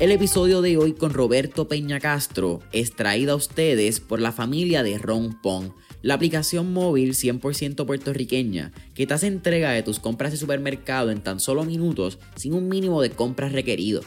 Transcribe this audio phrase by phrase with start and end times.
[0.00, 4.84] El episodio de hoy con Roberto Peña Castro es traído a ustedes por la familia
[4.84, 10.30] de Ron Pong, la aplicación móvil 100% puertorriqueña que te hace entrega de tus compras
[10.30, 14.02] de supermercado en tan solo minutos sin un mínimo de compras requerido.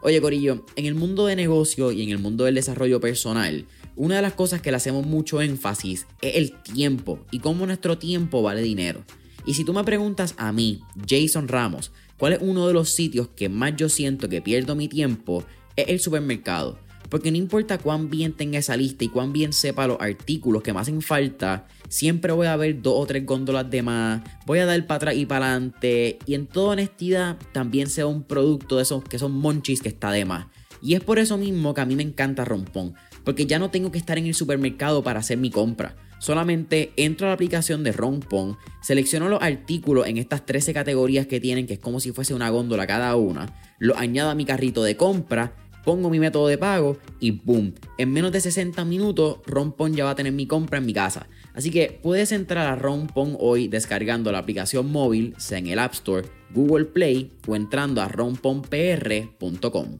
[0.00, 3.66] Oye Corillo, en el mundo de negocio y en el mundo del desarrollo personal,
[3.96, 7.98] una de las cosas que le hacemos mucho énfasis es el tiempo y cómo nuestro
[7.98, 9.04] tiempo vale dinero.
[9.44, 13.28] Y si tú me preguntas a mí, Jason Ramos, ¿Cuál es uno de los sitios
[13.34, 15.44] que más yo siento que pierdo mi tiempo?
[15.74, 16.78] Es el supermercado.
[17.08, 20.72] Porque no importa cuán bien tenga esa lista y cuán bien sepa los artículos que
[20.72, 24.66] me hacen falta, siempre voy a ver dos o tres góndolas de más, voy a
[24.66, 28.82] dar para atrás y para adelante, y en toda honestidad también sea un producto de
[28.82, 30.46] esos que son monchis que está de más.
[30.80, 33.92] Y es por eso mismo que a mí me encanta Rompón, porque ya no tengo
[33.92, 35.96] que estar en el supermercado para hacer mi compra.
[36.24, 41.38] Solamente entro a la aplicación de Rompon, selecciono los artículos en estas 13 categorías que
[41.38, 44.82] tienen, que es como si fuese una góndola cada una, lo añado a mi carrito
[44.82, 45.54] de compra,
[45.84, 50.12] pongo mi método de pago y boom, en menos de 60 minutos Rompon ya va
[50.12, 51.26] a tener mi compra en mi casa.
[51.52, 55.92] Así que puedes entrar a Rompon hoy descargando la aplicación móvil, sea en el App
[55.92, 59.98] Store, Google Play o entrando a romponpr.com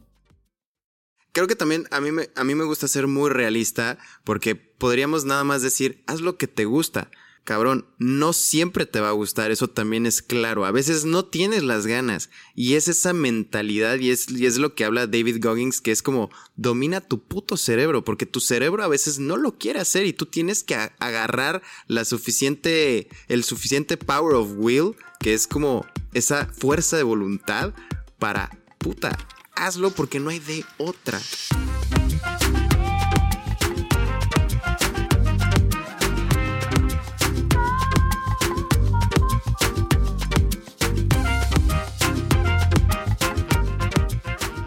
[1.35, 5.25] creo que también a mí, me, a mí me gusta ser muy realista porque podríamos
[5.25, 7.11] nada más decir, haz lo que te gusta.
[7.43, 10.65] Cabrón, no siempre te va a gustar, eso también es claro.
[10.65, 12.29] A veces no tienes las ganas.
[12.55, 16.01] Y es esa mentalidad y es, y es lo que habla David Goggins, que es
[16.01, 20.13] como domina tu puto cerebro, porque tu cerebro a veces no lo quiere hacer y
[20.13, 26.45] tú tienes que agarrar la suficiente, el suficiente power of will, que es como esa
[26.45, 27.73] fuerza de voluntad
[28.19, 29.17] para, puta,
[29.55, 31.19] hazlo porque no hay de otra.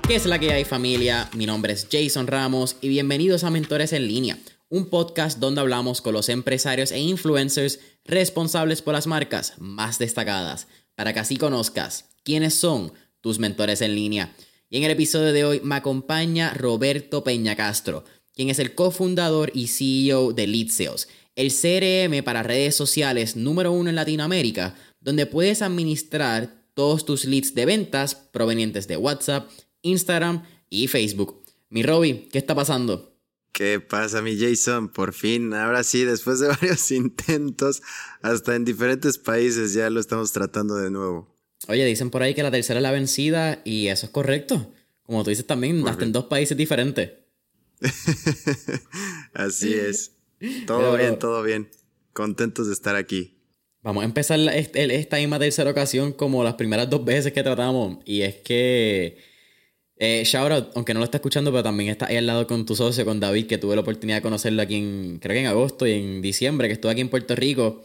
[0.06, 1.28] ¿Qué es la que hay familia?
[1.34, 4.38] Mi nombre es Jason Ramos y bienvenidos a Mentores en línea,
[4.70, 10.66] un podcast donde hablamos con los empresarios e influencers responsables por las marcas más destacadas,
[10.94, 14.34] para que así conozcas quiénes son tus mentores en línea.
[14.70, 19.50] Y en el episodio de hoy me acompaña Roberto Peña Castro, quien es el cofundador
[19.54, 20.68] y CEO de Lead
[21.38, 27.54] el CRM para redes sociales número uno en Latinoamérica, donde puedes administrar todos tus leads
[27.54, 29.48] de ventas provenientes de WhatsApp,
[29.82, 31.44] Instagram y Facebook.
[31.70, 33.16] Mi Robbie, ¿qué está pasando?
[33.52, 34.88] ¿Qué pasa, mi Jason?
[34.88, 37.82] Por fin, ahora sí, después de varios intentos,
[38.20, 41.37] hasta en diferentes países ya lo estamos tratando de nuevo.
[41.66, 44.72] Oye, dicen por ahí que la tercera es la vencida y eso es correcto.
[45.02, 47.12] Como tú dices también, hasta en dos países diferentes.
[49.32, 50.12] Así es.
[50.66, 51.68] Todo bien, todo bien.
[52.12, 53.38] Contentos de estar aquí.
[53.82, 57.98] Vamos a empezar esta misma tercera ocasión como las primeras dos veces que tratamos.
[58.04, 59.18] Y es que,
[59.96, 62.66] eh, shout out, aunque no lo está escuchando, pero también está ahí al lado con
[62.66, 65.46] tu socio, con David, que tuve la oportunidad de conocerlo aquí en, creo que en
[65.46, 67.82] agosto y en diciembre, que estuve aquí en Puerto Rico.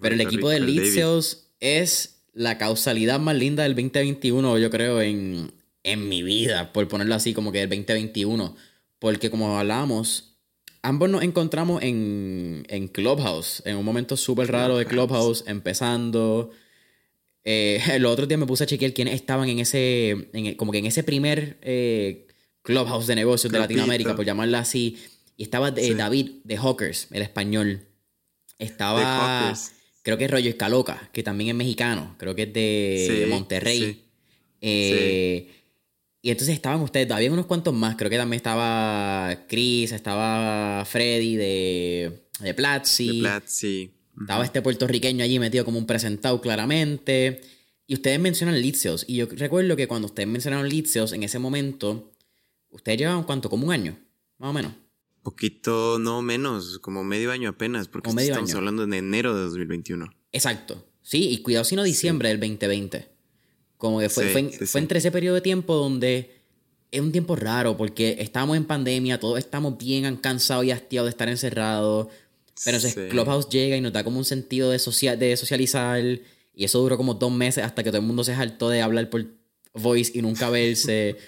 [0.00, 5.00] pero el equipo de Lead Sales es la causalidad más linda del 2021, yo creo,
[5.00, 8.56] en, en mi vida, por ponerlo así, como que del 2021.
[8.98, 10.36] Porque como hablábamos,
[10.82, 16.50] ambos nos encontramos en, en Clubhouse, en un momento súper raro de Clubhouse, empezando.
[17.44, 20.78] Eh, el otro día me puse a chequear quiénes estaban en ese, en, como que
[20.78, 22.28] en ese primer eh,
[22.62, 24.98] Clubhouse de negocios de Latinoamérica, por llamarla así.
[25.36, 27.88] Y estaba eh, David de Hawkers, el español.
[28.58, 29.54] Estaba
[30.02, 34.04] creo que es Rollo Escaloca, que también es mexicano, creo que es de Monterrey.
[34.60, 35.48] Eh,
[36.20, 41.36] y entonces estaban ustedes, había unos cuantos más, creo que también estaba Chris, estaba Freddy
[41.36, 43.06] de, de Platzi.
[43.08, 43.90] De Platzi.
[44.20, 47.40] Estaba este puertorriqueño allí metido como un presentado claramente.
[47.86, 49.04] Y ustedes mencionan Litzeos.
[49.08, 52.12] Y yo recuerdo que cuando ustedes mencionaron Litzeos, en ese momento,
[52.70, 53.98] ustedes llevaban cuánto, como un año,
[54.38, 54.72] más o menos.
[55.22, 60.12] Poquito, no menos, como medio año apenas, porque estamos hablando en enero de 2021.
[60.32, 60.84] Exacto.
[61.02, 63.08] Sí, y cuidado si no diciembre del 2020.
[63.76, 64.26] Como que fue,
[64.66, 66.42] fue, entre ese periodo de tiempo donde
[66.90, 71.10] es un tiempo raro porque estamos en pandemia, todos estamos bien cansados y hastiados de
[71.10, 72.08] estar encerrados.
[72.64, 76.00] Pero entonces Clubhouse llega y nos da como un sentido de, social, de socializar.
[76.54, 79.08] Y eso duró como dos meses hasta que todo el mundo se saltó de hablar
[79.08, 79.26] por
[79.74, 81.16] voice y nunca verse.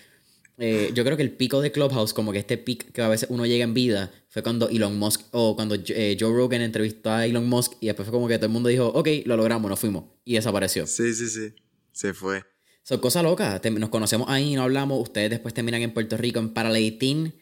[0.57, 3.29] Eh, yo creo que el pico de Clubhouse, como que este pic que a veces
[3.31, 7.27] uno llega en vida, fue cuando Elon Musk, o cuando eh, Joe Rogan entrevistó a
[7.27, 9.81] Elon Musk y después fue como que todo el mundo dijo, ok, lo logramos, nos
[9.81, 10.05] fuimos.
[10.25, 10.87] Y desapareció.
[10.87, 11.55] Sí, sí, sí.
[11.93, 12.45] Se fue.
[12.83, 13.61] Son cosas locas.
[13.73, 15.01] Nos conocemos ahí, no hablamos.
[15.01, 17.35] Ustedes después terminan en Puerto Rico, en Paraleitín.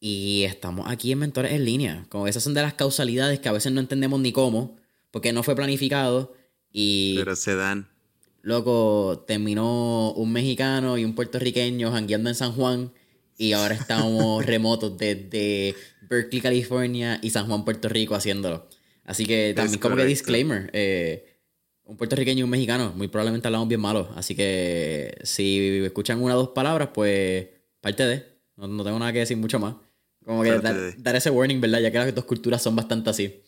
[0.00, 2.06] Y estamos aquí en Mentores en Línea.
[2.08, 4.76] Como esas son de las causalidades que a veces no entendemos ni cómo,
[5.10, 6.34] porque no fue planificado.
[6.70, 7.16] Y...
[7.18, 7.88] Pero se dan.
[8.42, 12.92] Loco, terminó un mexicano y un puertorriqueño jangueando en San Juan
[13.36, 15.74] y ahora estamos remotos desde
[16.08, 18.68] Berkeley, California y San Juan, Puerto Rico haciéndolo.
[19.04, 21.38] Así que también como que disclaimer, eh,
[21.84, 24.10] un puertorriqueño y un mexicano, muy probablemente hablamos bien malo.
[24.14, 27.46] Así que si escuchan una o dos palabras, pues
[27.80, 28.24] parte de.
[28.56, 29.76] No, tengo nada que decir mucho más.
[30.24, 31.80] Como que dar, ese warning, ¿verdad?
[31.80, 33.40] Ya que las dos culturas son bastante así.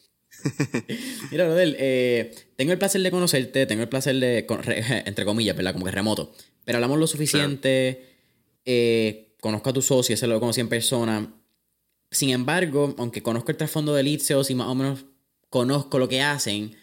[1.31, 4.47] Mira, Rodel, eh, tengo el placer de conocerte, tengo el placer de,
[5.07, 5.73] entre comillas, ¿verdad?
[5.73, 6.33] Como que remoto.
[6.65, 8.05] Pero hablamos lo suficiente.
[8.65, 11.35] Eh, conozco a tu socio, ese lo conocí en persona.
[12.11, 15.05] Sin embargo, aunque conozco el trasfondo de Litzeos y más o menos
[15.49, 16.77] conozco lo que hacen,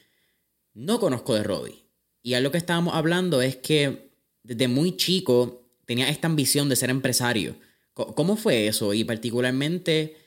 [0.73, 1.83] no conozco de Robbie.
[2.23, 4.11] Y algo que estábamos hablando es que
[4.43, 7.55] desde muy chico tenía esta ambición de ser empresario.
[7.93, 8.93] ¿Cómo fue eso?
[8.93, 10.17] Y particularmente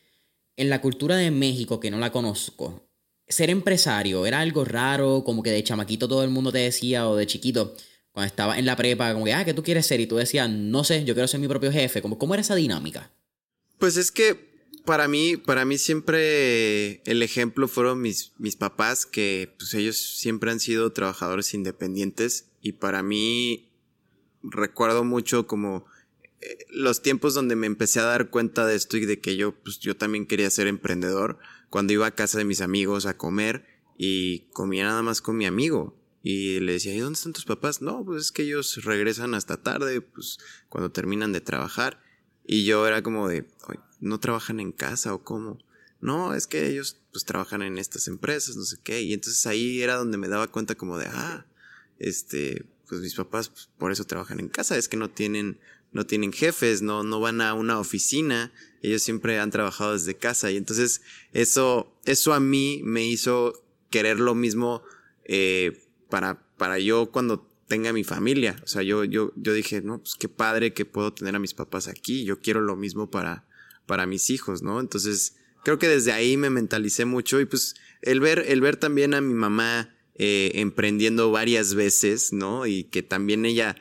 [0.57, 2.90] en la cultura de México, que no la conozco,
[3.31, 7.17] ser empresario era algo raro, como que de chamaquito todo el mundo te decía, o
[7.17, 7.75] de chiquito,
[8.13, 10.01] cuando estaba en la prepa, como que, ah, ¿qué tú quieres ser?
[10.01, 12.03] Y tú decías, no sé, yo quiero ser mi propio jefe.
[12.03, 13.11] ¿Cómo era esa dinámica?
[13.79, 14.51] Pues es que
[14.85, 20.51] para mí, para mí siempre el ejemplo fueron mis, mis papás, que pues ellos siempre
[20.51, 23.71] han sido trabajadores independientes y para mí
[24.43, 25.87] recuerdo mucho como
[26.41, 29.55] eh, los tiempos donde me empecé a dar cuenta de esto y de que yo,
[29.55, 31.39] pues yo también quería ser emprendedor,
[31.71, 33.65] cuando iba a casa de mis amigos a comer
[33.97, 35.97] y comía nada más con mi amigo.
[36.23, 37.81] Y le decía, ¿y dónde están tus papás?
[37.81, 40.39] No, pues es que ellos regresan hasta tarde, pues
[40.69, 42.03] cuando terminan de trabajar.
[42.45, 43.47] Y yo era como de,
[44.01, 45.59] no trabajan en casa o cómo.
[46.01, 49.03] No, es que ellos pues trabajan en estas empresas, no sé qué.
[49.03, 51.47] Y entonces ahí era donde me daba cuenta como de, ah,
[51.99, 55.61] este, pues mis papás pues, por eso trabajan en casa, es que no tienen,
[55.93, 58.53] no tienen jefes, no, no van a una oficina,
[58.83, 60.51] ellos siempre han trabajado desde casa.
[60.51, 61.03] Y entonces
[61.33, 64.83] eso, eso a mí me hizo querer lo mismo,
[65.25, 68.61] eh, para, para yo cuando tenga mi familia.
[68.65, 71.55] O sea, yo, yo, yo dije, no, pues qué padre que puedo tener a mis
[71.55, 72.25] papás aquí.
[72.25, 73.47] Yo quiero lo mismo para,
[73.87, 74.81] para mis hijos, ¿no?
[74.81, 79.15] Entonces, creo que desde ahí me mentalicé mucho y pues el ver, el ver también
[79.15, 82.67] a mi mamá eh, emprendiendo varias veces, ¿no?
[82.67, 83.77] Y que también ella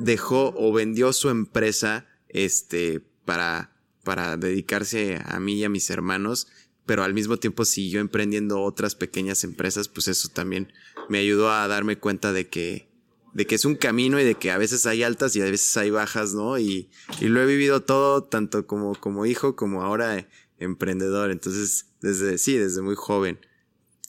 [0.00, 6.48] dejó o vendió su empresa, este, para, para dedicarse a mí y a mis hermanos,
[6.86, 10.72] pero al mismo tiempo siguió emprendiendo otras pequeñas empresas, pues eso también
[11.08, 12.88] me ayudó a darme cuenta de que,
[13.34, 15.76] de que es un camino y de que a veces hay altas y a veces
[15.76, 16.58] hay bajas, ¿no?
[16.58, 20.26] Y, y lo he vivido todo, tanto como, como hijo como ahora
[20.58, 21.30] emprendedor.
[21.30, 23.38] Entonces, desde, sí, desde muy joven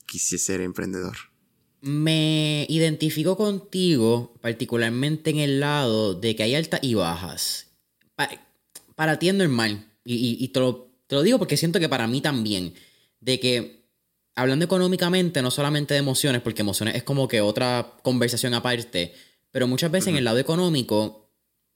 [0.05, 1.30] quise ser emprendedor.
[1.81, 7.67] Me identifico contigo, particularmente en el lado de que hay altas y bajas.
[8.95, 12.05] Para, ti es normal, y, y, te, lo, te lo digo porque siento que para
[12.05, 12.75] mí también,
[13.19, 13.81] de que
[14.35, 19.13] hablando económicamente, no solamente de emociones, porque emociones es como que otra conversación aparte,
[19.51, 21.29] pero muchas veces en el lado económico,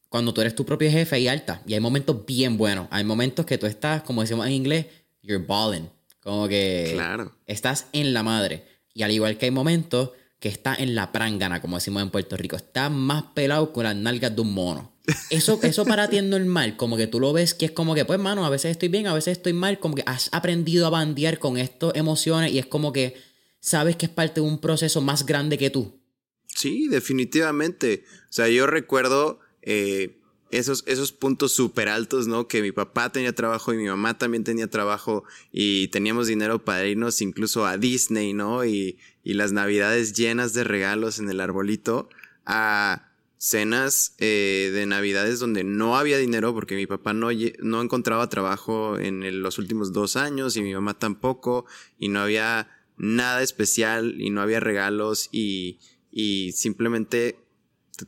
[0.10, 1.62] cuando tú eres tu propio jefe, hay alta.
[1.68, 2.88] Y hay momentos bien buenos.
[2.90, 4.86] Hay momentos que tú estás, como decimos en inglés,
[5.22, 5.90] you're balling.
[6.22, 7.34] Como que claro.
[7.46, 8.66] estás en la madre.
[8.96, 12.38] Y al igual que hay momentos que está en la prangana, como decimos en Puerto
[12.38, 12.56] Rico.
[12.56, 14.94] Está más pelado con las nalgas de un mono.
[15.30, 18.06] Eso, eso para ti es normal, como que tú lo ves que es como que,
[18.06, 20.90] pues, mano, a veces estoy bien, a veces estoy mal, como que has aprendido a
[20.90, 23.16] bandear con estas emociones y es como que
[23.60, 26.00] sabes que es parte de un proceso más grande que tú.
[26.48, 28.06] Sí, definitivamente.
[28.30, 30.22] O sea, yo recuerdo eh,
[30.52, 32.48] esos, esos puntos súper altos, ¿no?
[32.48, 36.86] Que mi papá tenía trabajo y mi mamá también tenía trabajo y teníamos dinero para
[36.86, 38.66] irnos incluso a Disney, ¿no?
[38.66, 42.10] Y, y las navidades llenas de regalos en el arbolito.
[42.46, 47.30] A cenas eh, de navidades donde no había dinero porque mi papá no,
[47.60, 51.66] no encontraba trabajo en los últimos dos años y mi mamá tampoco
[52.00, 55.80] y no había nada especial y no había regalos y,
[56.12, 57.38] y simplemente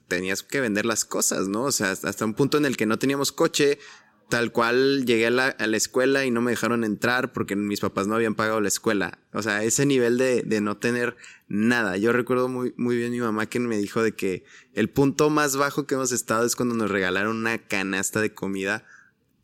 [0.07, 1.63] tenías que vender las cosas, ¿no?
[1.63, 3.79] O sea, hasta un punto en el que no teníamos coche,
[4.29, 8.15] tal cual llegué a la, escuela y no me dejaron entrar porque mis papás no
[8.15, 9.19] habían pagado la escuela.
[9.33, 11.15] O sea, ese nivel de, no tener
[11.47, 11.97] nada.
[11.97, 15.55] Yo recuerdo muy, muy bien mi mamá que me dijo de que el punto más
[15.55, 18.85] bajo que hemos estado es cuando nos regalaron una canasta de comida.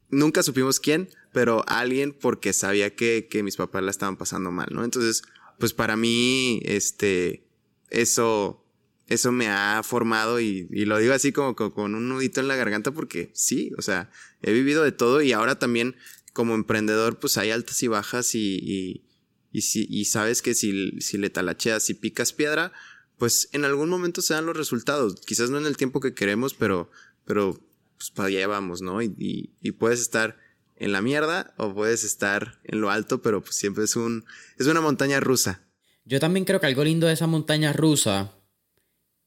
[0.09, 4.67] Nunca supimos quién, pero alguien porque sabía que, que mis papás la estaban pasando mal,
[4.71, 4.83] ¿no?
[4.83, 5.23] Entonces,
[5.59, 7.47] pues para mí, este,
[7.89, 8.62] eso
[9.07, 12.91] eso me ha formado y, lo digo así como, con un nudito en la garganta
[12.91, 14.09] porque sí, o sea,
[14.41, 15.95] he vivido de todo y ahora también
[16.31, 19.03] como emprendedor pues hay altas y bajas y,
[19.51, 22.71] y sabes que si, si le talacheas y picas piedra,
[23.17, 25.21] pues en algún momento se dan los resultados.
[25.25, 26.89] Quizás no en el tiempo que queremos, pero,
[27.25, 27.59] pero
[27.97, 29.01] pues para allá vamos, ¿no?
[29.01, 30.37] Y, y, puedes estar
[30.75, 34.25] en la mierda o puedes estar en lo alto, pero pues siempre es un,
[34.57, 35.61] es una montaña rusa.
[36.03, 38.35] Yo también creo que algo lindo de esa montaña rusa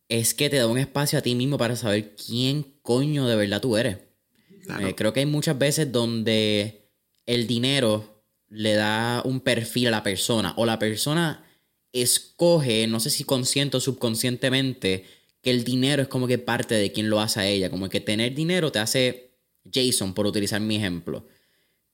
[0.09, 3.61] es que te da un espacio a ti mismo para saber quién coño de verdad
[3.61, 3.99] tú eres.
[4.81, 6.91] Eh, creo que hay muchas veces donde
[7.25, 11.45] el dinero le da un perfil a la persona o la persona
[11.93, 15.05] escoge, no sé si consciente o subconscientemente,
[15.41, 18.01] que el dinero es como que parte de quien lo hace a ella, como que
[18.01, 19.31] tener dinero te hace
[19.73, 21.27] Jason, por utilizar mi ejemplo.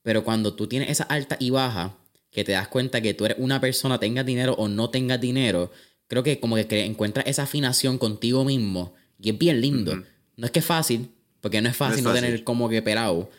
[0.02, 1.98] Pero cuando tú tienes esa alta y baja,
[2.30, 5.70] que te das cuenta que tú eres una persona, tengas dinero o no tengas dinero,
[6.08, 10.02] creo que como que encuentras esa afinación contigo mismo y es bien lindo.
[10.36, 13.30] No es que es fácil, porque no es fácil no, tener como que perado,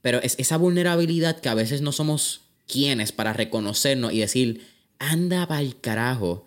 [0.00, 4.66] pero es esa vulnerabilidad que a veces no somos quienes para reconocernos y decir,
[4.98, 6.44] anda el carajo,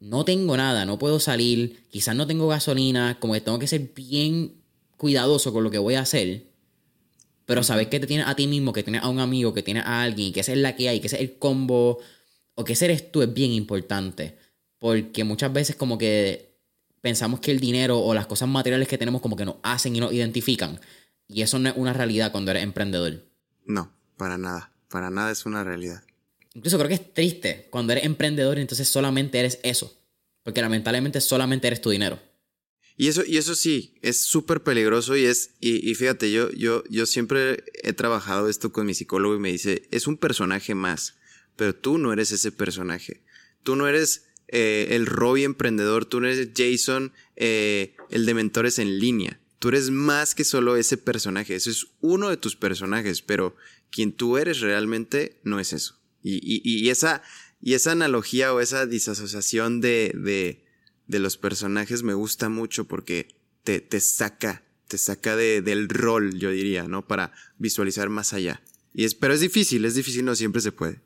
[0.00, 3.90] no tengo nada, no puedo salir, quizás no tengo gasolina, como que tengo que ser
[3.94, 4.52] bien
[4.96, 6.44] cuidadoso con lo que voy a hacer.
[7.46, 9.84] Pero sabes que te tienes a ti mismo, que tienes a un amigo, que tienes
[9.84, 11.98] a alguien, que esa es la que hay, que ese es el combo,
[12.54, 14.36] o que ese eres tú, es bien importante.
[14.84, 16.58] Porque muchas veces como que
[17.00, 20.00] pensamos que el dinero o las cosas materiales que tenemos como que nos hacen y
[20.00, 20.78] nos identifican.
[21.26, 23.24] Y eso no es una realidad cuando eres emprendedor.
[23.64, 24.74] No, para nada.
[24.90, 26.04] Para nada es una realidad.
[26.52, 29.98] Incluso creo que es triste cuando eres emprendedor y entonces solamente eres eso.
[30.42, 32.20] Porque lamentablemente solamente eres tu dinero.
[32.98, 37.06] Y eso, y eso sí, es súper peligroso y es, y, fíjate, yo, yo, yo
[37.06, 41.14] siempre he trabajado esto con mi psicólogo y me dice, es un personaje más,
[41.56, 43.22] pero tú no eres ese personaje.
[43.62, 48.78] Tú no eres eh, el Robbie emprendedor, tú no eres Jason, eh, el de mentores
[48.78, 49.40] en línea.
[49.58, 53.56] Tú eres más que solo ese personaje, eso es uno de tus personajes, pero
[53.90, 55.98] quien tú eres realmente no es eso.
[56.22, 57.22] Y, esa,
[57.60, 60.64] y esa analogía o esa disasociación de, de
[61.06, 66.38] de los personajes me gusta mucho porque te, te saca, te saca de, del rol,
[66.38, 67.06] yo diría, ¿no?
[67.06, 68.62] Para visualizar más allá.
[68.92, 71.00] Y es, pero es difícil, es difícil, no siempre se puede.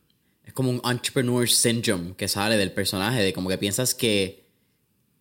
[0.49, 4.49] Es como un entrepreneur syndrome que sale del personaje, de como que piensas que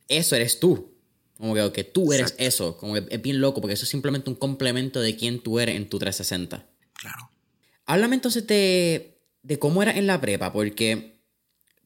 [0.08, 0.96] eso eres tú.
[1.38, 2.78] Como que, que tú eres eso.
[2.78, 5.76] Como que es bien loco, porque eso es simplemente un complemento de quién tú eres
[5.76, 6.66] en tu 360.
[6.94, 7.30] Claro.
[7.86, 11.20] Háblame entonces de, de cómo era en la prepa, porque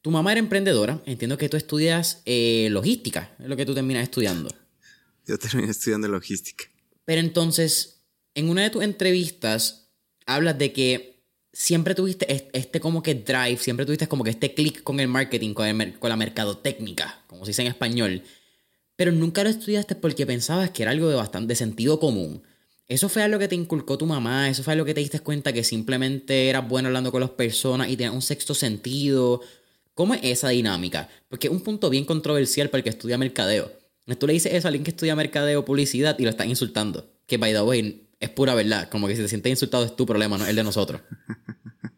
[0.04, 4.04] tu mamá era emprendedora, entiendo que tú estudias eh, logística, es lo que tú terminas
[4.04, 4.54] estudiando.
[5.26, 6.66] Yo terminé estudiando logística.
[7.06, 8.04] Pero entonces,
[8.36, 9.90] en una de tus entrevistas,
[10.28, 11.11] hablas de que
[11.54, 15.54] siempre tuviste este como que drive, siempre tuviste como que este clic con el marketing,
[15.54, 18.24] con, el, con la mercadotecnia, como se dice en español,
[18.96, 22.44] pero nunca lo estudiaste porque pensabas que era algo de bastante sentido común.
[22.88, 24.50] ¿Eso fue algo que te inculcó tu mamá?
[24.50, 27.90] ¿Eso fue algo que te diste cuenta que simplemente eras bueno hablando con las personas
[27.90, 29.42] y tenías un sexto sentido?
[29.94, 31.10] ¿Cómo es esa dinámica?
[31.30, 33.72] Porque es un punto bien controversial para el que estudia mercadeo.
[34.20, 37.10] Tú le dices eso a alguien que estudia mercadeo publicidad y lo están insultando.
[37.28, 38.90] Que, by the way, es pura verdad.
[38.90, 41.02] Como que si te sientes insultado es tu problema, no el de nosotros.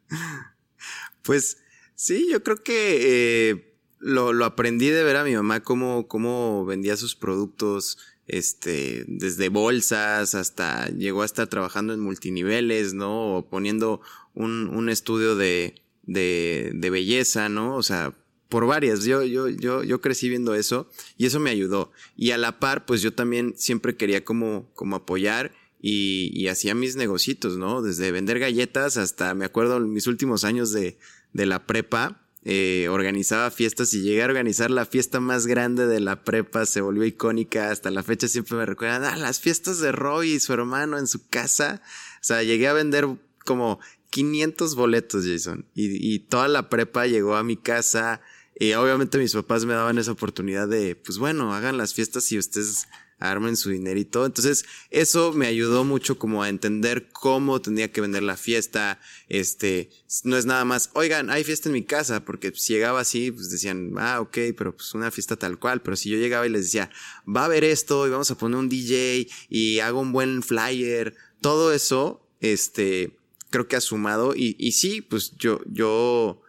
[1.21, 1.57] pues
[1.93, 6.97] sí, yo creo que eh, lo, aprendí de ver a mi mamá cómo, cómo vendía
[6.97, 13.35] sus productos, este, desde bolsas hasta llegó a estar trabajando en multiniveles, ¿no?
[13.35, 14.01] O poniendo
[14.33, 17.75] un, un estudio de, de, de belleza, ¿no?
[17.75, 18.15] O sea,
[18.47, 19.03] por varias.
[19.03, 21.91] Yo, yo, yo, yo crecí viendo eso y eso me ayudó.
[22.15, 25.51] Y a la par, pues yo también siempre quería como, como apoyar
[25.83, 27.83] y, y hacía mis negocitos, ¿no?
[27.83, 30.97] Desde vender galletas hasta, me acuerdo, mis últimos años de,
[31.33, 35.99] de la prepa, eh, organizaba fiestas y llegué a organizar la fiesta más grande de
[35.99, 39.91] la prepa, se volvió icónica, hasta la fecha siempre me recuerdan, ah, las fiestas de
[39.91, 41.81] Roy y su hermano en su casa.
[42.15, 43.07] O sea, llegué a vender
[43.45, 45.65] como 500 boletos, Jason.
[45.73, 48.21] Y, toda la prepa llegó a mi casa.
[48.59, 52.37] Y obviamente mis papás me daban esa oportunidad de, pues bueno, hagan las fiestas y
[52.37, 52.87] ustedes
[53.23, 54.25] armen su dinero y todo.
[54.25, 58.99] Entonces, eso me ayudó mucho como a entender cómo tenía que vender la fiesta.
[59.29, 59.89] Este,
[60.23, 63.49] no es nada más, oigan, hay fiesta en mi casa, porque si llegaba así, pues
[63.49, 65.81] decían, ah, ok, pero pues una fiesta tal cual.
[65.81, 66.89] Pero si yo llegaba y les decía,
[67.25, 71.15] va a haber esto y vamos a poner un DJ y hago un buen flyer,
[71.41, 73.17] todo eso, este,
[73.49, 76.41] creo que ha sumado y, y sí, pues yo, yo,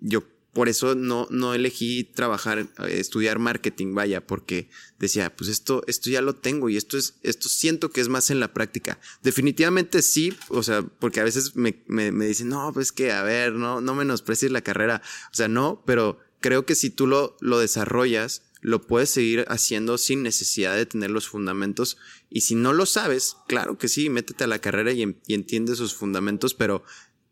[0.00, 0.24] yo
[0.58, 2.66] por eso no, no elegí trabajar, eh,
[2.98, 7.48] estudiar marketing, vaya, porque decía, pues esto, esto ya lo tengo y esto es, esto
[7.48, 8.98] siento que es más en la práctica.
[9.22, 13.22] Definitivamente sí, o sea, porque a veces me, me, me dicen, no, pues que, a
[13.22, 15.00] ver, no, no menosprecies la carrera.
[15.30, 19.98] O sea, no, pero creo que si tú lo, lo desarrollas, lo puedes seguir haciendo
[19.98, 21.98] sin necesidad de tener los fundamentos.
[22.30, 25.76] Y si no lo sabes, claro que sí, métete a la carrera y, entiendes entiende
[25.76, 26.82] sus fundamentos, pero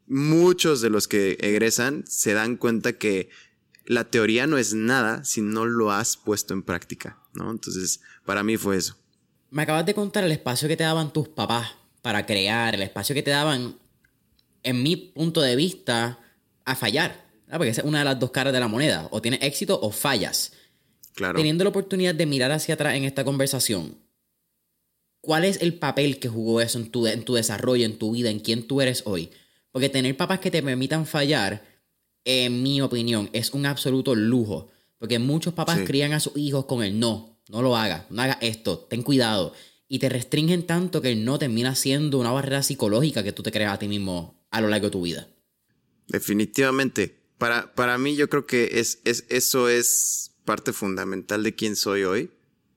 [0.07, 3.31] muchos de los que egresan se dan cuenta que
[3.85, 7.51] la teoría no es nada si no lo has puesto en práctica, ¿no?
[7.51, 8.97] Entonces, para mí fue eso.
[9.51, 11.73] Me acabas de contar el espacio que te daban tus papás
[12.03, 13.77] para crear, el espacio que te daban,
[14.63, 16.21] en mi punto de vista,
[16.65, 17.25] a fallar.
[17.49, 19.09] Porque esa es una de las dos caras de la moneda.
[19.13, 20.53] O tienes éxito o fallas.
[21.15, 21.37] Claro.
[21.37, 23.97] Teniendo la oportunidad de mirar hacia atrás en esta conversación,
[25.21, 28.31] ¿cuál es el papel que jugó eso en tu, en tu desarrollo, en tu vida,
[28.31, 29.31] en quién tú eres hoy?
[29.77, 31.63] Porque tener papás que te permitan fallar,
[32.25, 34.71] en mi opinión, es un absoluto lujo.
[34.97, 38.39] Porque muchos papás crían a sus hijos con el no, no lo hagas, no hagas
[38.41, 39.53] esto, ten cuidado.
[39.87, 43.53] Y te restringen tanto que el no termina siendo una barrera psicológica que tú te
[43.53, 45.29] creas a ti mismo a lo largo de tu vida.
[46.09, 47.15] Definitivamente.
[47.37, 52.05] Para, para mí yo creo que es, es, eso es parte fundamental de quién soy
[52.05, 52.31] hoy.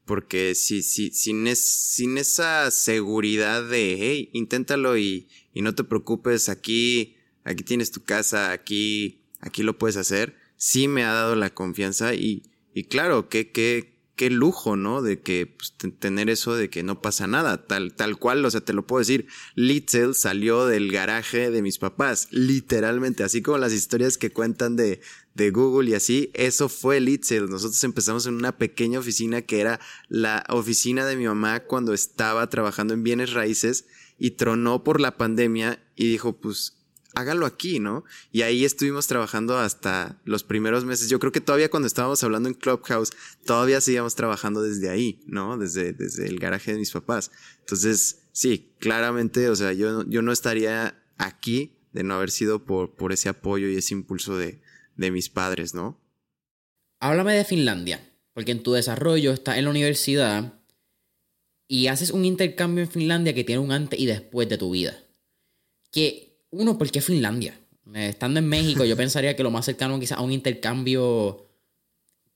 [0.09, 6.49] Porque si, si, sin, sin esa seguridad de, hey, inténtalo y, y no te preocupes,
[6.49, 11.51] aquí, aquí tienes tu casa, aquí, aquí lo puedes hacer, sí me ha dado la
[11.51, 12.41] confianza y,
[12.73, 15.01] y claro, que, que, qué lujo, ¿no?
[15.01, 18.59] De que pues, tener eso de que no pasa nada, tal, tal cual, o sea,
[18.59, 23.71] te lo puedo decir, Little salió del garaje de mis papás, literalmente, así como las
[23.71, 24.99] historias que cuentan de,
[25.35, 27.47] de Google y así, eso fue Little.
[27.47, 32.49] Nosotros empezamos en una pequeña oficina que era la oficina de mi mamá cuando estaba
[32.49, 33.85] trabajando en bienes raíces
[34.17, 36.78] y tronó por la pandemia y dijo, pues
[37.15, 38.03] hágalo aquí, ¿no?
[38.31, 41.09] Y ahí estuvimos trabajando hasta los primeros meses.
[41.09, 43.11] Yo creo que todavía cuando estábamos hablando en Clubhouse,
[43.45, 45.57] todavía seguíamos trabajando desde ahí, ¿no?
[45.57, 47.31] Desde, desde el garaje de mis papás.
[47.59, 52.95] Entonces, sí, claramente, o sea, yo, yo no estaría aquí de no haber sido por,
[52.95, 54.61] por ese apoyo y ese impulso de,
[54.95, 55.99] de mis padres, ¿no?
[56.99, 60.59] Háblame de Finlandia, porque en tu desarrollo estás en la universidad
[61.67, 65.01] y haces un intercambio en Finlandia que tiene un antes y después de tu vida.
[65.91, 67.59] Que uno, ¿por qué Finlandia?
[67.93, 71.45] Eh, estando en México, yo pensaría que lo más cercano quizás a un intercambio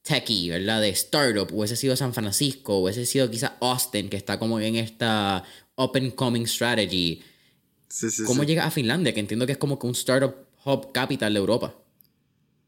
[0.02, 0.82] techie, ¿verdad?
[0.82, 5.44] De startup, hubiese sido San Francisco, hubiese sido quizás Austin, que está como en esta
[5.76, 7.22] open coming strategy.
[7.88, 9.14] Sí, sí, ¿Cómo llega a Finlandia?
[9.14, 11.76] Que entiendo que es como que un startup hub capital de Europa.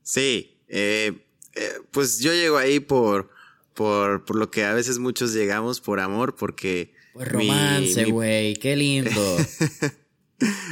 [0.03, 1.11] Sí, eh,
[1.55, 3.31] eh, pues yo llego ahí por,
[3.73, 6.93] por, por, lo que a veces muchos llegamos por amor, porque...
[7.13, 9.11] Pues romance, güey, qué lindo.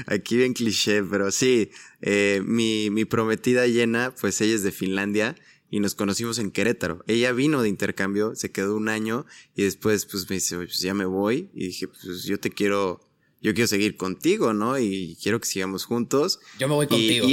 [0.08, 1.72] Aquí bien cliché, pero sí,
[2.02, 5.36] eh, mi, mi prometida llena, pues ella es de Finlandia
[5.70, 7.04] y nos conocimos en Querétaro.
[7.08, 10.94] Ella vino de intercambio, se quedó un año y después pues me dice, pues ya
[10.94, 13.10] me voy y dije, pues yo te quiero,
[13.42, 14.78] yo quiero seguir contigo, ¿no?
[14.78, 16.40] Y quiero que sigamos juntos.
[16.60, 17.28] Yo me voy contigo.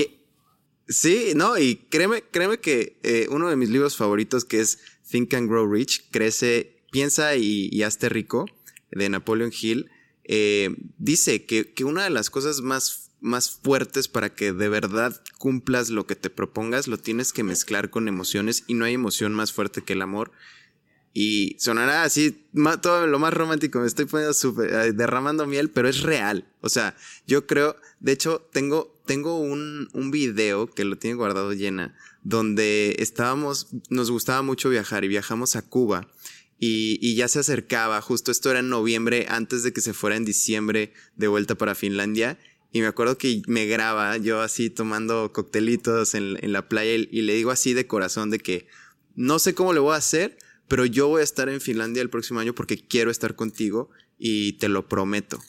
[0.88, 4.79] sí, no, y créeme, créeme que eh, uno de mis libros favoritos que es
[5.11, 8.47] Think and Grow Rich, crece, piensa y, y hazte rico,
[8.90, 9.90] de Napoleon Hill,
[10.33, 15.21] eh, dice que, que, una de las cosas más, más fuertes para que de verdad
[15.38, 19.35] cumplas lo que te propongas, lo tienes que mezclar con emociones y no hay emoción
[19.35, 20.31] más fuerte que el amor.
[21.12, 22.47] Y sonará así,
[22.81, 24.33] todo lo más romántico, me estoy poniendo
[24.95, 26.49] derramando miel, pero es real.
[26.61, 31.53] O sea, yo creo, de hecho, tengo, tengo un, un video que lo tiene guardado
[31.55, 36.09] llena, donde estábamos, nos gustaba mucho viajar y viajamos a Cuba
[36.62, 40.27] y, ya se acercaba, justo esto era en noviembre, antes de que se fuera en
[40.27, 42.38] diciembre de vuelta para Finlandia.
[42.70, 47.23] Y me acuerdo que me graba yo así tomando coctelitos en, la playa y, y,
[47.23, 48.68] le digo así de corazón de que
[49.16, 50.37] no sé cómo le voy a hacer,
[50.68, 54.53] pero yo voy a estar en Finlandia el próximo año porque quiero estar contigo y
[54.59, 55.40] te lo prometo.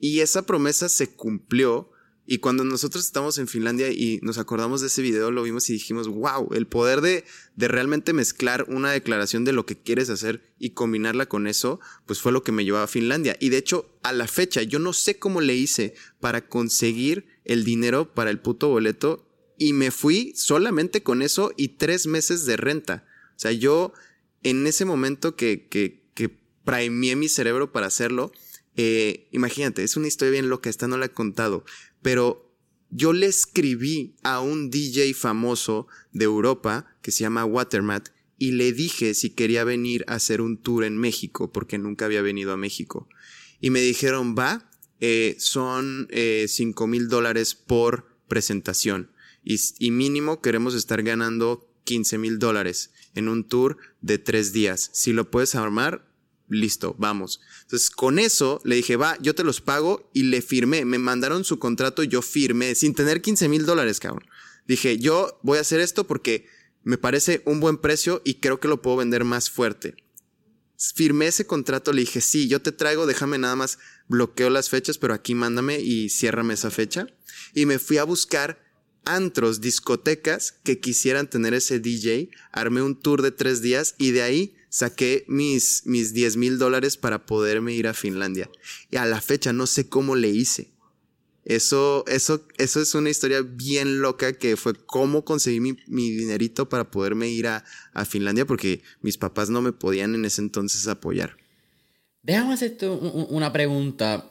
[0.00, 1.90] Y esa promesa se cumplió
[2.30, 5.72] y cuando nosotros estamos en Finlandia y nos acordamos de ese video, lo vimos y
[5.72, 7.24] dijimos, wow, el poder de,
[7.56, 12.20] de realmente mezclar una declaración de lo que quieres hacer y combinarla con eso, pues
[12.20, 13.34] fue lo que me llevaba a Finlandia.
[13.40, 17.64] Y de hecho, a la fecha, yo no sé cómo le hice para conseguir el
[17.64, 22.58] dinero para el puto boleto y me fui solamente con eso y tres meses de
[22.58, 23.06] renta.
[23.36, 23.94] O sea, yo
[24.42, 26.38] en ese momento que, que, que
[26.90, 28.32] mi cerebro para hacerlo,
[28.80, 31.64] eh, imagínate, es una historia bien loca, esta no la he contado,
[32.02, 32.54] pero
[32.90, 38.08] yo le escribí a un DJ famoso de Europa que se llama Watermat
[38.38, 42.22] y le dije si quería venir a hacer un tour en México porque nunca había
[42.22, 43.08] venido a México.
[43.60, 49.10] Y me dijeron, va, eh, son eh, cinco mil dólares por presentación
[49.44, 54.90] y, y mínimo queremos estar ganando 15 mil dólares en un tour de tres días.
[54.92, 56.06] Si lo puedes armar,
[56.48, 57.40] listo, vamos.
[57.68, 60.86] Entonces, con eso le dije, va, yo te los pago y le firmé.
[60.86, 64.26] Me mandaron su contrato yo firmé sin tener 15 mil dólares, cabrón.
[64.66, 66.46] Dije, yo voy a hacer esto porque
[66.82, 69.96] me parece un buen precio y creo que lo puedo vender más fuerte.
[70.78, 73.78] Firmé ese contrato, le dije, sí, yo te traigo, déjame nada más,
[74.08, 77.06] bloqueo las fechas, pero aquí mándame y ciérrame esa fecha.
[77.52, 78.64] Y me fui a buscar
[79.04, 84.22] antros, discotecas que quisieran tener ese DJ, armé un tour de tres días y de
[84.22, 88.50] ahí saqué mis, mis 10 mil dólares para poderme ir a Finlandia.
[88.90, 90.70] Y a la fecha no sé cómo le hice.
[91.44, 96.68] Eso, eso, eso es una historia bien loca que fue cómo conseguí mi, mi dinerito
[96.68, 100.86] para poderme ir a, a, Finlandia porque mis papás no me podían en ese entonces
[100.88, 101.38] apoyar.
[102.22, 104.30] Déjame hacerte una pregunta.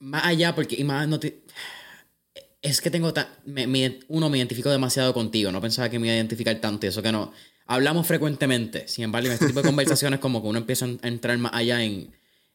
[0.00, 1.44] Más allá, porque y más no te...
[2.60, 3.12] Es que tengo...
[4.08, 5.52] uno, me identifico demasiado contigo.
[5.52, 6.88] No pensaba que me iba a identificar tanto.
[6.88, 7.32] Eso que no...
[7.66, 8.88] Hablamos frecuentemente.
[8.88, 11.82] Sin embargo, en este tipo de conversaciones como que uno empieza a entrar más allá
[11.82, 12.12] en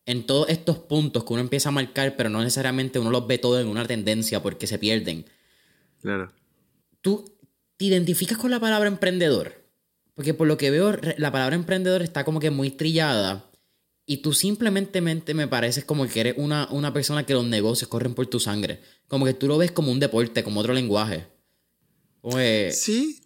[0.10, 3.38] en todos estos puntos que uno empieza a marcar, pero no necesariamente uno los ve
[3.38, 5.24] todo en una tendencia porque se pierden.
[6.02, 6.32] Claro.
[7.02, 7.32] ¿Tú
[7.78, 9.64] te identificas con la palabra emprendedor?
[10.16, 13.52] Porque por lo que veo, la palabra emprendedor está como que muy trillada.
[14.08, 18.16] Y tú simplemente me pareces como que eres una, una persona que los negocios corren
[18.16, 18.82] por tu sangre.
[19.08, 21.28] Como que tú lo ves como un deporte, como otro lenguaje.
[22.72, 23.22] Sí.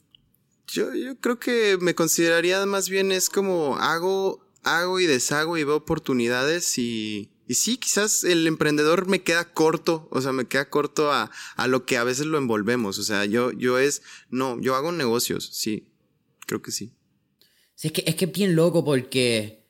[0.68, 5.64] Yo, yo creo que me consideraría más bien es como hago hago y deshago y
[5.64, 10.70] veo oportunidades y, y sí, quizás el emprendedor me queda corto, o sea, me queda
[10.70, 14.60] corto a, a lo que a veces lo envolvemos, o sea, yo, yo es, no,
[14.62, 15.92] yo hago negocios, sí,
[16.46, 16.94] creo que sí.
[17.76, 19.68] Sí, es que es que bien loco porque,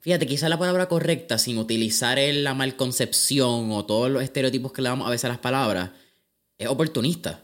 [0.00, 4.88] fíjate, quizás la palabra correcta, sin utilizar la malconcepción o todos los estereotipos que le
[4.88, 5.90] damos a veces a las palabras,
[6.58, 7.42] es oportunista.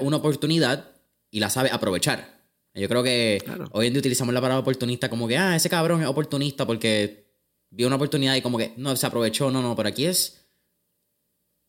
[0.00, 0.97] Una oportunidad
[1.30, 2.38] y la sabe aprovechar.
[2.74, 6.02] Yo creo que hoy en día utilizamos la palabra oportunista como que, ah, ese cabrón
[6.02, 7.28] es oportunista porque
[7.70, 10.48] vio una oportunidad y como que no se aprovechó, no, no, pero aquí es,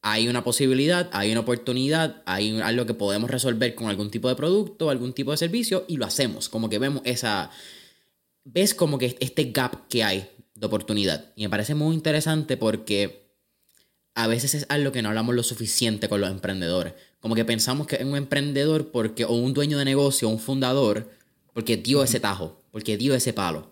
[0.02, 4.36] hay una posibilidad, hay una oportunidad, hay algo que podemos resolver con algún tipo de
[4.36, 7.50] producto, algún tipo de servicio y lo hacemos, como que vemos esa,
[8.44, 11.34] ves como que este gap que hay de oportunidad.
[11.36, 13.34] Y me parece muy interesante porque
[14.16, 16.94] a veces es algo que no hablamos lo suficiente con los emprendedores.
[17.20, 20.40] Como que pensamos que es un emprendedor porque, o un dueño de negocio, o un
[20.40, 21.10] fundador,
[21.54, 23.72] porque dio ese tajo, porque dio ese palo.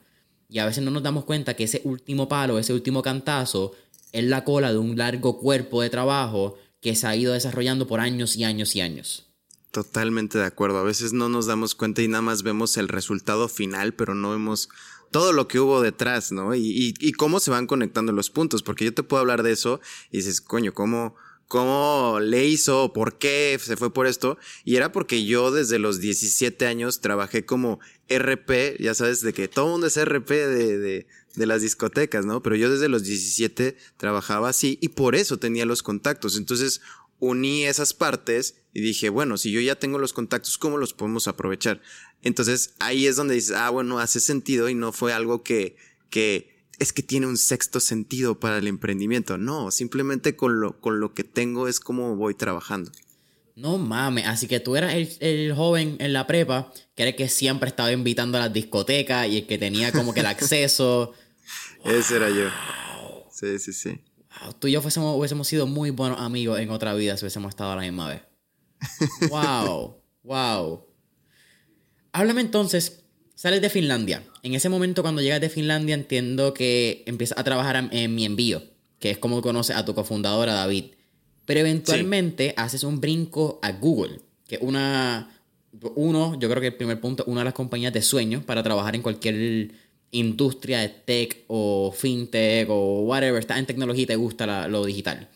[0.50, 3.74] Y a veces no nos damos cuenta que ese último palo, ese último cantazo,
[4.12, 8.00] es la cola de un largo cuerpo de trabajo que se ha ido desarrollando por
[8.00, 9.26] años y años y años.
[9.72, 10.80] Totalmente de acuerdo.
[10.80, 14.32] A veces no nos damos cuenta y nada más vemos el resultado final, pero no
[14.32, 14.70] vemos
[15.12, 16.56] todo lo que hubo detrás, ¿no?
[16.56, 19.80] Y, y cómo se van conectando los puntos, porque yo te puedo hablar de eso
[20.12, 21.16] y dices, coño, ¿cómo,
[21.48, 24.38] cómo le hizo, por qué se fue por esto.
[24.64, 27.80] Y era porque yo desde los 17 años trabajé como
[28.10, 32.42] RP, ya sabes, de que todo mundo es RP de, de, de, las discotecas, ¿no?
[32.44, 36.38] Pero yo desde los 17 trabajaba así y por eso tenía los contactos.
[36.38, 36.82] Entonces
[37.20, 41.28] uní esas partes y dije, bueno, si yo ya tengo los contactos, ¿cómo los podemos
[41.28, 41.82] aprovechar?
[42.22, 45.78] Entonces ahí es donde dices, ah, bueno, hace sentido y no fue algo que,
[46.10, 49.38] que es que tiene un sexto sentido para el emprendimiento.
[49.38, 52.92] No, simplemente con lo, con lo que tengo es como voy trabajando.
[53.56, 57.28] No mames, así que tú eras el, joven en la prepa que era el que
[57.28, 61.14] siempre estaba invitando a las discotecas y el que tenía como que el acceso.
[61.84, 62.50] Ese era yo.
[63.32, 64.00] Sí, sí, sí.
[64.60, 67.76] Tú y yo hubiésemos sido muy buenos amigos en otra vida si hubiésemos estado a
[67.78, 68.22] la misma vez.
[69.32, 70.86] wow, wow.
[72.12, 73.07] Háblame entonces
[73.38, 74.24] Sales de Finlandia.
[74.42, 78.64] En ese momento, cuando llegas de Finlandia, entiendo que empiezas a trabajar en mi envío,
[78.98, 80.86] que es como conoces a tu cofundadora, David.
[81.46, 85.40] Pero eventualmente haces un brinco a Google, que es una.
[85.94, 88.96] Uno, yo creo que el primer punto, una de las compañías de sueños para trabajar
[88.96, 89.72] en cualquier
[90.10, 95.30] industria de tech o fintech o whatever, estás en tecnología y te gusta lo digital.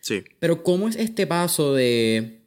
[0.00, 0.24] Sí.
[0.38, 2.40] Pero, ¿cómo es este paso de.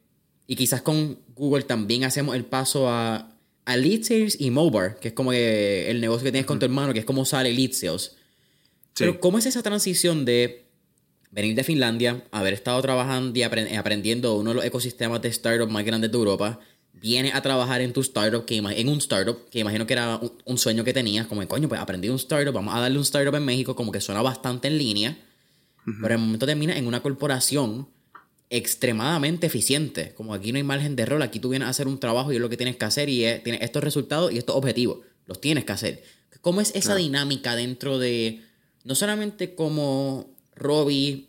[0.48, 3.37] Y quizás con Google también hacemos el paso a
[3.68, 6.64] a Lead Sales y Mobar, que es como que el negocio que tienes con tu
[6.64, 8.16] hermano, que es como sale Lead Sales.
[8.96, 10.64] Pero ¿cómo es esa transición de
[11.30, 15.84] venir de Finlandia, haber estado trabajando y aprendiendo uno de los ecosistemas de startup más
[15.84, 16.58] grandes de Europa,
[16.94, 20.56] viene a trabajar en tu startup, que en un startup, que imagino que era un,
[20.56, 23.44] sueño que tenías, como, coño, pues aprendí un startup, vamos a darle un startup en
[23.44, 25.18] México, como que suena bastante en línea,
[25.84, 27.86] pero en el momento termina en una corporación
[28.50, 30.14] extremadamente eficiente.
[30.14, 32.36] Como aquí no hay margen de error, aquí tú vienes a hacer un trabajo y
[32.36, 34.98] es lo que tienes que hacer y tienes estos resultados y estos objetivos.
[35.26, 36.02] Los tienes que hacer.
[36.40, 38.42] ¿Cómo es esa dinámica dentro de,
[38.84, 41.28] no solamente como Robbie,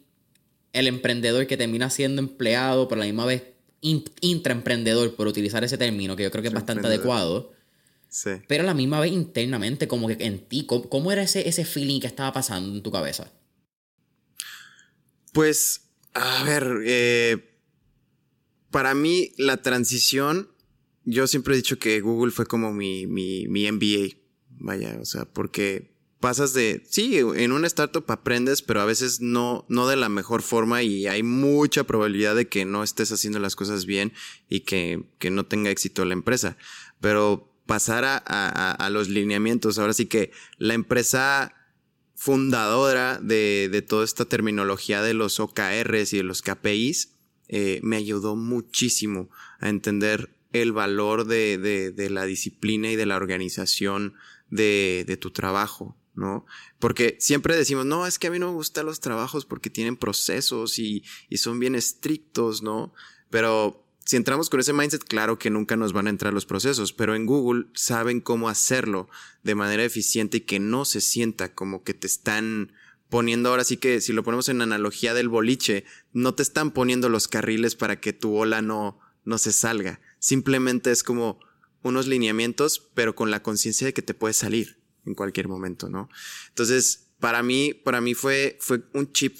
[0.71, 3.43] el emprendedor que termina siendo empleado, pero a la misma vez
[3.82, 7.53] intraemprendedor, por utilizar ese término, que yo creo que es bastante adecuado.
[8.08, 8.32] Sí.
[8.47, 11.99] Pero a la misma vez internamente, como que en ti, ¿cómo, era ese, ese feeling
[11.99, 13.32] que estaba pasando en tu cabeza?
[15.32, 17.50] Pues a ver, eh,
[18.72, 20.50] para mí la transición,
[21.06, 24.17] yo siempre he dicho que Google fue como mi, mi, mi MBA.
[24.62, 29.65] Vaya, o sea, porque pasas de, sí, en una startup aprendes, pero a veces no,
[29.69, 33.56] no de la mejor forma y hay mucha probabilidad de que no estés haciendo las
[33.56, 34.12] cosas bien
[34.50, 36.58] y que, que no tenga éxito la empresa.
[37.00, 41.54] Pero pasar a, a, a los lineamientos, ahora sí que la empresa
[42.19, 47.13] fundadora de, de, toda esta terminología de los OKRs y de los KPIs,
[47.47, 49.29] eh, me ayudó muchísimo
[49.62, 54.15] a entender el valor de, de, de, la disciplina y de la organización
[54.49, 56.45] de, tu trabajo, ¿no?
[56.77, 59.95] Porque siempre decimos, no, es que a mí no me gustan los trabajos porque tienen
[59.95, 62.93] procesos y, y son bien estrictos, ¿no?
[63.29, 66.93] Pero si entramos con ese mindset, claro que nunca nos van a entrar los procesos,
[66.93, 69.08] pero en Google saben cómo hacerlo
[69.43, 72.72] de manera eficiente y que no se sienta como que te están
[73.08, 77.08] poniendo ahora sí que si lo ponemos en analogía del boliche, no te están poniendo
[77.08, 80.02] los carriles para que tu ola no, no se salga.
[80.17, 81.39] Simplemente es como
[81.84, 86.10] unos lineamientos, pero con la conciencia de que te puedes salir en cualquier momento, ¿no?
[86.48, 89.38] Entonces, para mí, para mí fue, fue un chip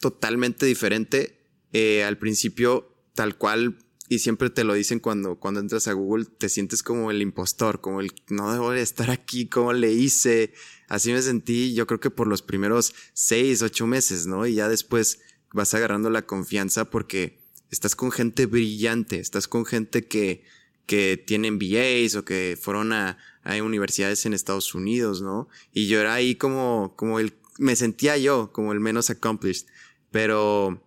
[0.00, 1.46] totalmente diferente.
[1.72, 3.78] Eh, al principio, tal cual
[4.12, 7.80] y siempre te lo dicen cuando, cuando entras a Google, te sientes como el impostor,
[7.80, 10.52] como el no debo de estar aquí, como le hice.
[10.86, 14.46] Así me sentí, yo creo que por los primeros seis, ocho meses, ¿no?
[14.46, 15.20] Y ya después
[15.54, 17.38] vas agarrando la confianza porque
[17.70, 20.44] estás con gente brillante, estás con gente que,
[20.84, 25.48] que tiene MBAs o que fueron a, a universidades en Estados Unidos, ¿no?
[25.72, 29.68] Y yo era ahí como, como el, me sentía yo como el menos accomplished,
[30.10, 30.82] pero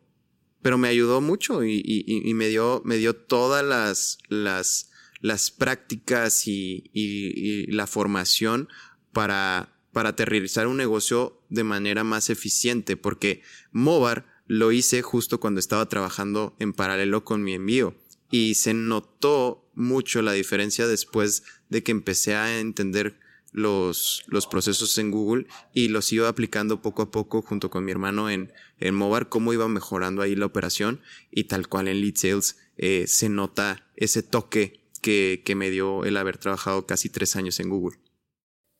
[0.65, 7.85] pero me ayudó mucho y, me dio, me dio todas las, las, prácticas y, la
[7.85, 8.67] formación
[9.13, 15.59] para, para aterrizar un negocio de manera más eficiente, porque Movar lo hice justo cuando
[15.59, 17.95] estaba trabajando en paralelo con mi envío
[18.31, 23.19] y se notó mucho la diferencia después de que empecé a entender
[23.51, 27.91] los, los procesos en Google y los iba aplicando poco a poco junto con mi
[27.91, 32.15] hermano en, en Movar, cómo iba mejorando ahí la operación y tal cual en Lead
[32.15, 37.35] Sales eh, se nota ese toque que, que me dio el haber trabajado casi tres
[37.35, 37.97] años en Google.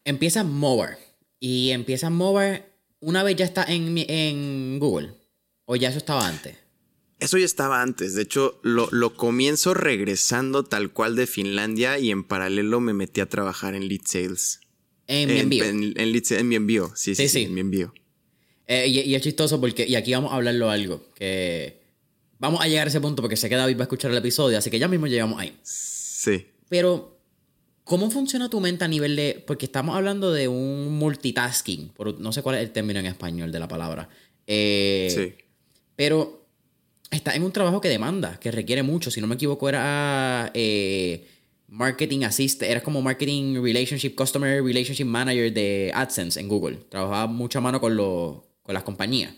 [0.03, 0.97] Empieza Movar
[1.39, 5.13] y empieza Movar una vez ya está en, en Google
[5.65, 6.57] o ya eso estaba antes.
[7.19, 8.13] Eso ya estaba antes.
[8.13, 13.21] De hecho, lo, lo, comienzo regresando tal cual de Finlandia y en paralelo me metí
[13.21, 14.59] a trabajar en Lead Sales.
[15.07, 15.63] En mi envío.
[15.63, 17.93] En, en, mi envío, sí, sí, sí, en mi envío.
[18.67, 21.79] Eh, y, y, es chistoso porque, y aquí vamos a hablarlo algo, que
[22.39, 24.57] vamos a llegar a ese punto porque sé que David va a escuchar el episodio,
[24.57, 25.55] así que ya mismo llegamos ahí.
[25.63, 26.47] Sí.
[26.67, 27.19] Pero,
[27.83, 32.31] ¿cómo funciona tu mente a nivel de, porque estamos hablando de un multitasking, por, no
[32.31, 34.09] sé cuál es el término en español de la palabra.
[34.47, 35.45] Eh, sí.
[35.95, 36.47] Pero,
[37.11, 40.51] está en un trabajo que demanda, que requiere mucho, si no me equivoco era...
[40.53, 41.27] Eh,
[41.67, 46.77] marketing assist, eras como marketing relationship, customer relationship manager de AdSense en Google.
[46.89, 49.35] Trabajaba mucha mano con, lo, con las compañías.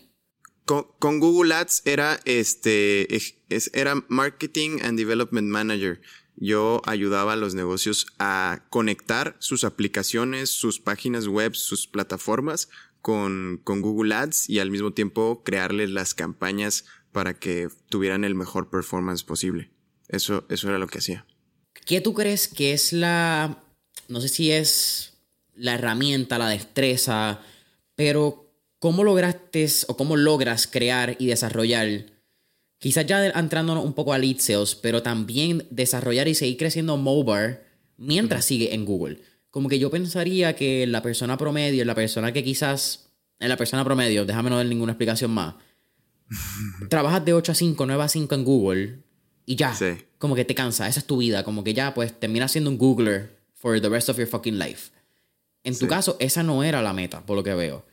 [0.64, 6.00] Con, con, Google Ads era este es, era marketing and development manager.
[6.36, 12.68] Yo ayudaba a los negocios a conectar sus aplicaciones, sus páginas web, sus plataformas
[13.00, 18.34] con, con Google Ads y al mismo tiempo crearles las campañas para que tuvieran el
[18.34, 19.72] mejor performance posible.
[20.08, 21.26] Eso, eso era lo que hacía.
[21.86, 23.64] ¿Qué tú crees que es la,
[24.08, 25.18] no sé si es
[25.54, 27.40] la herramienta, la destreza,
[27.94, 28.47] pero
[28.78, 32.06] cómo lograste o cómo logras crear y desarrollar,
[32.78, 37.60] quizás ya entrando un poco a lead sales, pero también desarrollar y seguir creciendo mobile
[37.96, 39.20] mientras sigue en Google?
[39.50, 43.84] Como que yo pensaría que la persona promedio, la persona que quizás, en la persona
[43.84, 45.54] promedio, déjame no dar ninguna explicación más,
[46.90, 48.98] trabajas de 8 a 5, 9 a 5 en Google
[49.46, 49.74] y ya.
[50.18, 51.42] Como que te cansa, esa es tu vida.
[51.42, 54.90] Como que ya, pues terminas siendo un Googler for the rest of your fucking life.
[55.64, 57.84] En tu caso, esa no era la meta, por lo que veo.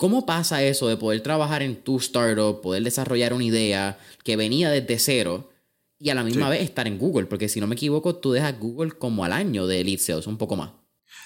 [0.00, 4.70] ¿Cómo pasa eso de poder trabajar en tu startup, poder desarrollar una idea que venía
[4.70, 5.50] desde cero
[5.98, 7.26] y a la misma vez estar en Google?
[7.26, 10.38] Porque si no me equivoco, tú dejas Google como al año de Elite Sales, un
[10.38, 10.70] poco más.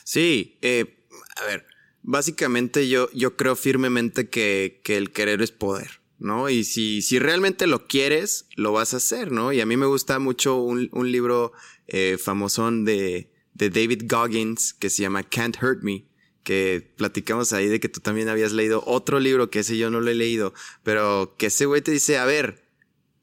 [0.02, 1.06] Sí, eh,
[1.36, 1.64] a ver,
[2.02, 6.00] básicamente yo, yo creo firmemente que, que el querer es poder.
[6.18, 6.50] ¿no?
[6.50, 9.52] Y si, si realmente lo quieres, lo vas a hacer, ¿no?
[9.52, 11.52] Y a mí me gusta mucho un, un libro
[11.86, 16.06] eh, famosón de, de David Goggins que se llama Can't Hurt Me,
[16.44, 20.00] que platicamos ahí de que tú también habías leído otro libro que ese yo no
[20.00, 22.62] lo he leído, pero que ese güey te dice, a ver,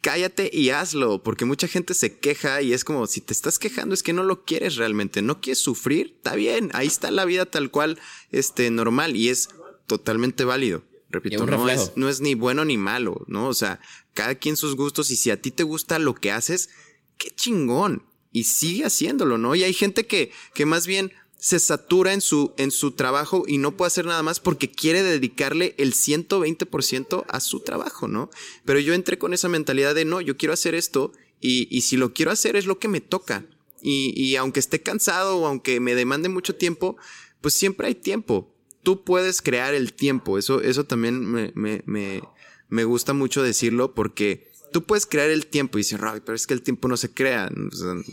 [0.02, 3.94] cállate y hazlo, porque mucha gente se queja y es como, si te estás quejando
[3.94, 7.46] es que no lo quieres realmente, no quieres sufrir, está bien, ahí está la vida
[7.46, 8.00] tal cual,
[8.32, 9.50] este, normal y es
[9.88, 10.84] totalmente válido.
[11.12, 13.50] Repito, no es, no es, ni bueno ni malo, ¿no?
[13.50, 13.82] O sea,
[14.14, 16.70] cada quien sus gustos y si a ti te gusta lo que haces,
[17.18, 18.06] qué chingón.
[18.32, 19.54] Y sigue haciéndolo, ¿no?
[19.56, 23.58] Y hay gente que, que más bien se satura en su, en su trabajo y
[23.58, 28.30] no puede hacer nada más porque quiere dedicarle el 120% a su trabajo, ¿no?
[28.64, 31.98] Pero yo entré con esa mentalidad de no, yo quiero hacer esto y, y si
[31.98, 33.44] lo quiero hacer es lo que me toca.
[33.82, 36.96] Y, y aunque esté cansado o aunque me demande mucho tiempo,
[37.42, 38.54] pues siempre hay tiempo.
[38.84, 40.38] tú puedes crear el tiempo.
[40.38, 42.22] Eso, eso también me, me, me,
[42.70, 46.54] me gusta mucho decirlo porque tú puedes crear el tiempo y dices, pero es que
[46.54, 47.50] el tiempo no se crea,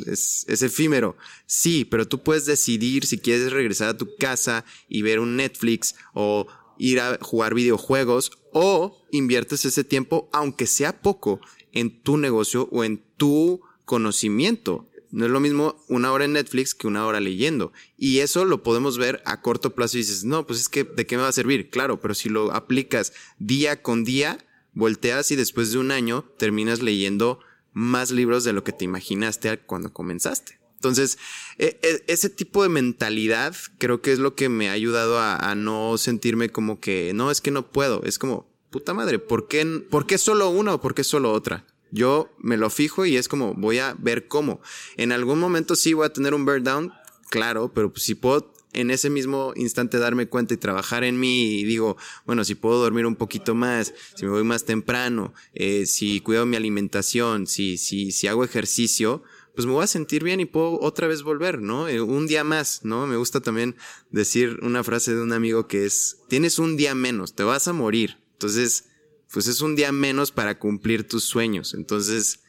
[0.06, 1.16] es, es, efímero.
[1.46, 5.94] Sí, pero tú puedes decidir si quieres regresar a tu casa y ver un Netflix
[6.14, 6.46] o
[6.78, 11.40] ir a jugar videojuegos o inviertes ese tiempo, aunque sea poco,
[11.72, 14.88] en tu negocio o en tu conocimiento.
[15.10, 17.72] No es lo mismo una hora en Netflix que una hora leyendo.
[17.96, 21.06] Y eso lo podemos ver a corto plazo y dices, no, pues es que, ¿de
[21.06, 21.70] qué me va a servir?
[21.70, 24.38] Claro, pero si lo aplicas día con día,
[24.78, 27.40] volteas y después de un año terminas leyendo
[27.72, 30.58] más libros de lo que te imaginaste cuando comenzaste.
[30.76, 31.18] Entonces,
[31.58, 35.54] e, e, ese tipo de mentalidad creo que es lo que me ha ayudado a,
[35.56, 38.02] no sentirme como que, no, es que no puedo.
[38.04, 41.66] Es como, puta madre, ¿por qué, ¿por qué solo una o por qué solo otra?
[41.90, 44.60] Yo me lo fijo y es como, voy a ver cómo.
[44.96, 46.92] En algún momento sí voy a tener un burn down,
[47.30, 51.60] claro, pero pues si puedo en ese mismo instante darme cuenta y trabajar en mí
[51.60, 55.86] y digo, bueno, si puedo dormir un poquito más, si me voy más temprano, eh,
[55.86, 59.22] si cuido mi alimentación, si, si, si hago ejercicio,
[59.54, 61.88] pues me voy a sentir bien y puedo otra vez volver, ¿no?
[61.88, 63.06] Eh, un día más, ¿no?
[63.06, 63.74] Me gusta también
[64.10, 67.72] decir una frase de un amigo que es, tienes un día menos, te vas a
[67.72, 68.18] morir.
[68.34, 68.84] Entonces,
[69.32, 71.74] pues es un día menos para cumplir tus sueños.
[71.74, 72.40] Entonces,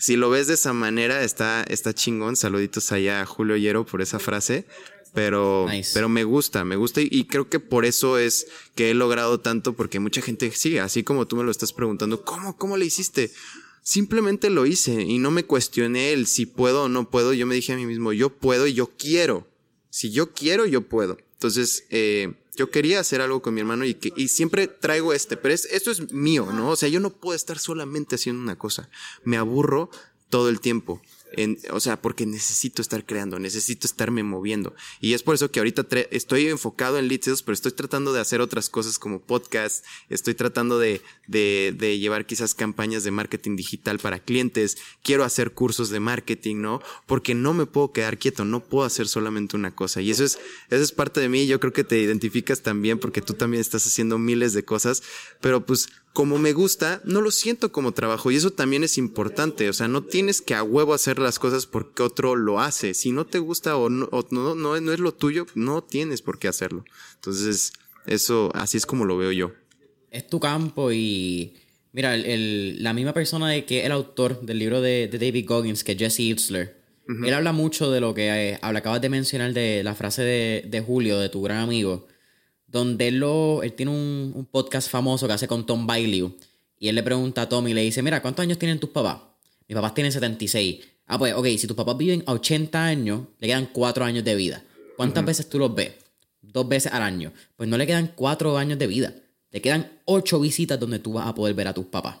[0.00, 2.34] si lo ves de esa manera, está, está chingón.
[2.34, 4.66] Saluditos allá a Julio Hierro por esa frase
[5.14, 9.40] pero, pero me gusta, me gusta y, creo que por eso es que he logrado
[9.40, 12.86] tanto porque mucha gente sí, así como tú me lo estás preguntando, ¿cómo, cómo le
[12.86, 13.30] hiciste?
[13.82, 17.32] Simplemente lo hice y no me cuestioné el si puedo o no puedo.
[17.32, 19.48] Yo me dije a mí mismo, yo puedo y yo quiero.
[19.88, 21.16] Si yo quiero, yo puedo.
[21.32, 25.36] Entonces, eh, yo quería hacer algo con mi hermano y, que, y siempre traigo este,
[25.38, 26.70] pero esto es mío, ¿no?
[26.70, 28.90] O sea, yo no puedo estar solamente haciendo una cosa.
[29.24, 29.90] Me aburro
[30.28, 31.00] todo el tiempo
[31.70, 34.74] o sea, porque necesito estar creando, necesito estarme moviendo.
[35.00, 38.40] Y es por eso que ahorita estoy enfocado en lead pero estoy tratando de hacer
[38.40, 43.98] otras cosas como podcast, estoy tratando de, de, de llevar quizás campañas de marketing digital
[43.98, 46.80] para clientes, quiero hacer cursos de marketing, ¿no?
[47.06, 50.00] Porque no me puedo quedar quieto, no puedo hacer solamente una cosa.
[50.00, 50.38] Y eso es,
[50.70, 53.86] eso es parte de mí, yo creo que te identificas también porque tú también estás
[53.86, 55.02] haciendo miles de cosas,
[55.40, 59.68] pero pues como me gusta, no lo siento como trabajo y eso también es importante.
[59.68, 62.94] O sea, no tienes que a huevo hacer las cosas porque otro lo hace.
[62.94, 66.48] Si no te gusta o no, no, no, es lo tuyo, no tienes por qué
[66.48, 66.84] hacerlo.
[67.14, 67.72] Entonces,
[68.06, 69.52] eso, así es como lo veo yo.
[70.10, 71.54] Es tu campo y
[71.92, 75.92] mira, el, la misma persona de que el autor del libro de, David Goggins, que
[75.92, 76.78] es Jesse Itzler,
[77.24, 80.80] él habla mucho de lo que eh, acabas de mencionar de la frase de, de
[80.82, 82.06] Julio, de tu gran amigo
[82.68, 86.32] donde él, lo, él tiene un, podcast famoso que hace con Tom Bailey.
[86.78, 89.18] Y él le pregunta a Tom y le dice, mira, ¿cuántos años tienen tus papás?
[89.66, 90.78] Mis papás tienen 76.
[91.06, 94.34] Ah, pues, ok, si tus papás viven a 80 años, le quedan 4 años de
[94.36, 94.62] vida.
[94.96, 95.92] ¿Cuántas veces tú los ves?
[96.42, 97.32] Dos veces al año.
[97.56, 99.14] Pues no le quedan 4 años de vida.
[99.50, 102.18] Le quedan 8 visitas donde tú vas a poder ver a tus papás.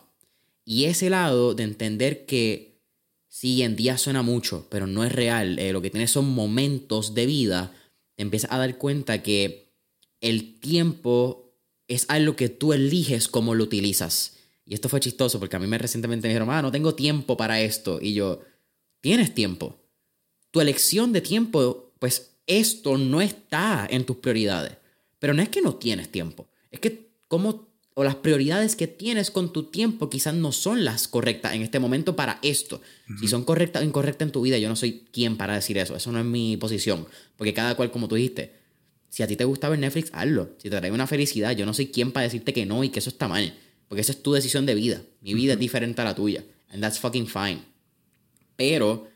[0.64, 2.80] Y ese lado de entender que
[3.28, 5.58] sí, en día suena mucho, pero no es real.
[5.58, 7.72] Eh, lo que tienes son momentos de vida.
[8.16, 9.67] Te empiezas a dar cuenta que
[10.20, 11.54] el tiempo
[11.86, 14.36] es algo que tú eliges cómo lo utilizas.
[14.64, 17.36] Y esto fue chistoso porque a mí me recientemente me dijeron, ah, no tengo tiempo
[17.36, 17.98] para esto.
[18.02, 18.42] Y yo,
[19.00, 19.80] tienes tiempo.
[20.50, 24.76] Tu elección de tiempo, pues esto no está en tus prioridades.
[25.18, 26.48] Pero no es que no tienes tiempo.
[26.70, 31.08] Es que como, o las prioridades que tienes con tu tiempo quizás no son las
[31.08, 32.82] correctas en este momento para esto.
[33.20, 35.96] Si son correctas o incorrectas en tu vida, yo no soy quien para decir eso.
[35.96, 37.06] Eso no es mi posición.
[37.36, 38.57] Porque cada cual, como tú dijiste,
[39.10, 40.50] si a ti te gusta ver Netflix, hazlo.
[40.58, 42.98] Si te trae una felicidad, yo no soy quien para decirte que no y que
[42.98, 43.54] eso está mal.
[43.88, 45.02] Porque esa es tu decisión de vida.
[45.20, 46.44] Mi vida es diferente a la tuya.
[46.70, 47.60] And that's fucking fine.
[48.56, 49.08] Pero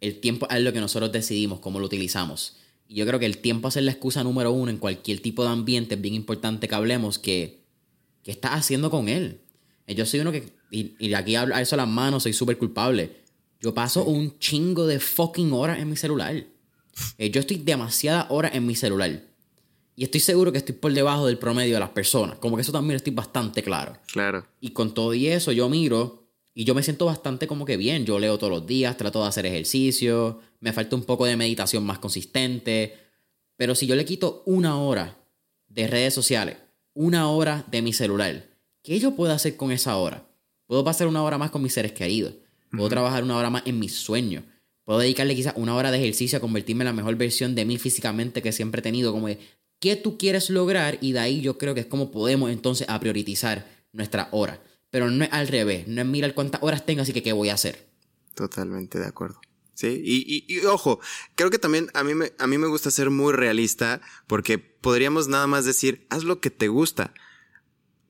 [0.00, 2.56] el tiempo es lo que nosotros decidimos, cómo lo utilizamos.
[2.86, 5.50] Y yo creo que el tiempo es la excusa número uno en cualquier tipo de
[5.50, 5.94] ambiente.
[5.94, 7.64] Es bien importante que hablemos que,
[8.22, 9.40] ¿qué estás haciendo con él?
[9.86, 13.12] Eh, yo soy uno que, y, y aquí eso las manos, soy súper culpable.
[13.60, 16.44] Yo paso un chingo de fucking horas en mi celular.
[17.16, 19.22] Eh, yo estoy demasiadas horas en mi celular.
[19.98, 22.38] Y estoy seguro que estoy por debajo del promedio de las personas.
[22.38, 23.96] Como que eso también estoy bastante claro.
[24.12, 24.46] Claro.
[24.60, 28.06] Y con todo y eso yo miro y yo me siento bastante como que bien.
[28.06, 31.84] Yo leo todos los días, trato de hacer ejercicio, me falta un poco de meditación
[31.84, 32.96] más consistente.
[33.56, 35.18] Pero si yo le quito una hora
[35.66, 36.58] de redes sociales,
[36.94, 38.46] una hora de mi celular,
[38.84, 40.28] ¿qué yo puedo hacer con esa hora?
[40.66, 42.34] Puedo pasar una hora más con mis seres queridos.
[42.70, 44.44] Puedo trabajar una hora más en mis sueños.
[44.84, 47.78] Puedo dedicarle quizás una hora de ejercicio a convertirme en la mejor versión de mí
[47.78, 49.10] físicamente que siempre he tenido.
[49.10, 49.26] Como
[49.80, 52.98] qué tú quieres lograr y de ahí yo creo que es como podemos entonces a
[53.00, 54.62] priorizar nuestra hora.
[54.90, 57.50] Pero no es al revés, no es mirar cuántas horas tengo, así que qué voy
[57.50, 57.88] a hacer.
[58.34, 59.40] Totalmente de acuerdo.
[59.74, 60.98] Sí, y, y, ojo,
[61.36, 65.28] creo que también a mí, me, a mí me gusta ser muy realista porque podríamos
[65.28, 67.14] nada más decir, haz lo que te gusta.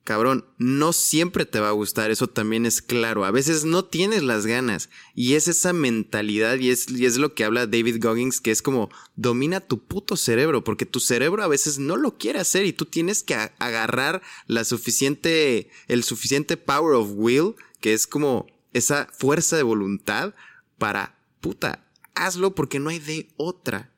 [0.08, 3.26] Cabrón, no siempre te va a gustar, eso también es claro.
[3.26, 4.88] A veces no tienes las ganas.
[5.14, 8.62] Y es esa mentalidad y es, y es lo que habla David Goggins, que es
[8.62, 12.72] como domina tu puto cerebro, porque tu cerebro a veces no lo quiere hacer y
[12.72, 19.10] tú tienes que agarrar la suficiente, el suficiente power of will, que es como esa
[19.12, 20.32] fuerza de voluntad
[20.78, 23.92] para puta, hazlo porque no hay de otra.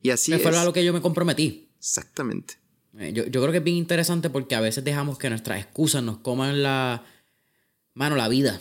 [0.00, 0.40] Y así es.
[0.42, 1.70] Fue a lo que yo me comprometí.
[1.76, 2.60] Exactamente.
[2.98, 6.18] Eh, yo, creo que es bien interesante porque a veces dejamos que nuestras excusas nos
[6.18, 7.04] coman la.
[7.94, 8.60] Mano, la vida.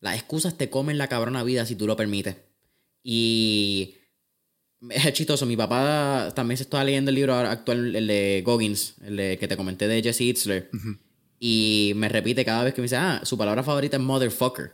[0.00, 2.36] Las excusas te comen la cabrona vida si tú lo permites.
[3.02, 3.96] Y.
[4.90, 5.46] Es chistoso.
[5.46, 9.46] Mi papá también se estaba leyendo el libro actual, el de Goggins, el de, que
[9.46, 10.70] te comenté de Jesse Itzler.
[11.38, 14.72] Y me repite cada vez que me dice, ah, su palabra favorita es motherfucker.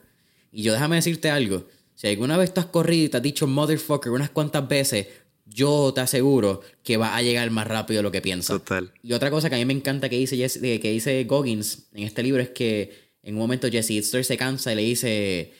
[0.52, 1.66] Y yo déjame decirte algo.
[1.94, 5.08] Si alguna vez tú has corrido y te has dicho motherfucker unas cuantas veces,
[5.48, 8.58] yo te aseguro que va a llegar más rápido de lo que piensas.
[8.58, 8.92] Total.
[9.02, 12.22] Y otra cosa que a mí me encanta que dice, que dice Goggins en este
[12.22, 15.52] libro es que en un momento Jesse Itzler se cansa y le dice,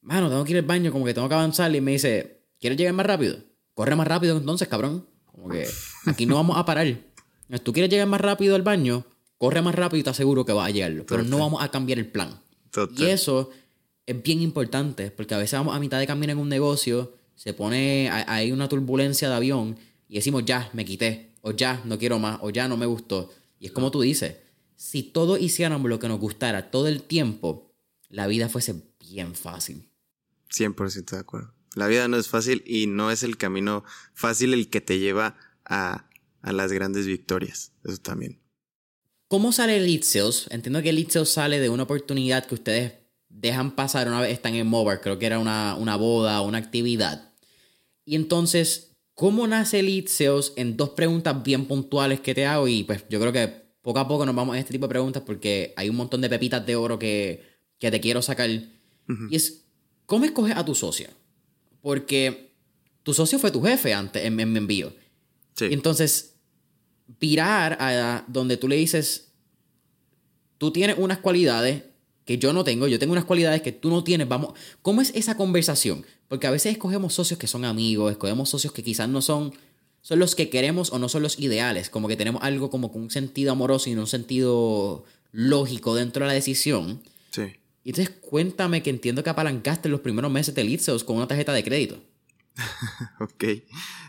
[0.00, 1.74] mano, tengo que ir al baño, como que tengo que avanzar.
[1.74, 3.38] Y me dice, ¿quieres llegar más rápido?
[3.74, 5.06] Corre más rápido entonces, cabrón.
[5.26, 5.66] Como que
[6.06, 6.86] aquí no vamos a parar.
[6.86, 9.04] Si tú quieres llegar más rápido al baño,
[9.38, 11.04] corre más rápido y te aseguro que va a llegar.
[11.06, 12.40] Pero no vamos a cambiar el plan.
[12.70, 12.98] Total.
[12.98, 13.50] Y eso
[14.06, 17.54] es bien importante, porque a veces vamos a mitad de camino en un negocio, se
[17.54, 19.76] pone, hay una turbulencia de avión
[20.06, 23.32] y decimos, ya, me quité, o ya, no quiero más, o ya, no me gustó.
[23.58, 24.36] Y es como tú dices,
[24.76, 27.74] si todos hiciéramos lo que nos gustara todo el tiempo,
[28.08, 29.90] la vida fuese bien fácil.
[30.54, 31.52] 100% de acuerdo.
[31.74, 33.82] La vida no es fácil y no es el camino
[34.14, 36.08] fácil el que te lleva a,
[36.42, 37.72] a las grandes victorias.
[37.84, 38.40] Eso también.
[39.26, 40.46] ¿Cómo sale Lead Sales?
[40.50, 42.92] Entiendo que Lead Sales sale de una oportunidad que ustedes
[43.28, 47.31] dejan pasar una vez están en Mover, creo que era una, una boda, una actividad.
[48.04, 50.06] Y entonces, ¿cómo nace Lead
[50.56, 54.08] En dos preguntas bien puntuales que te hago y pues yo creo que poco a
[54.08, 56.76] poco nos vamos a este tipo de preguntas porque hay un montón de pepitas de
[56.76, 57.42] oro que,
[57.78, 58.48] que te quiero sacar.
[58.50, 59.64] Y es,
[60.06, 61.08] ¿cómo escoges a tu socio?
[61.80, 62.52] Porque
[63.02, 64.92] tu socio fue tu jefe antes en, en mi envío.
[65.54, 65.66] Sí.
[65.70, 66.36] Entonces,
[67.20, 69.32] virar a donde tú le dices,
[70.58, 71.82] tú tienes unas cualidades
[72.24, 75.10] que yo no tengo, yo tengo unas cualidades que tú no tienes, vamos, ¿cómo es
[75.14, 76.06] esa conversación?
[76.32, 79.52] Porque a veces escogemos socios que son amigos, escogemos socios que quizás no son,
[80.00, 83.02] son los que queremos o no son los ideales, como que tenemos algo como con
[83.02, 87.02] un sentido amoroso y no un sentido lógico dentro de la decisión.
[87.32, 87.42] Sí.
[87.84, 91.52] Y entonces cuéntame que entiendo que apalancaste los primeros meses de Lead con una tarjeta
[91.52, 92.02] de crédito.
[93.20, 93.44] ok.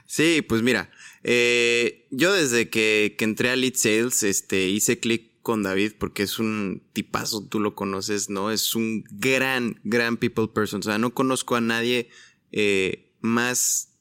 [0.07, 0.89] Sí, pues mira,
[1.25, 6.23] eh, yo desde que, que, entré a Lead Sales, este, hice clic con David porque
[6.23, 8.49] es un tipazo, tú lo conoces, ¿no?
[8.49, 10.79] Es un gran, gran people person.
[10.79, 12.09] O sea, no conozco a nadie
[12.51, 13.99] eh, más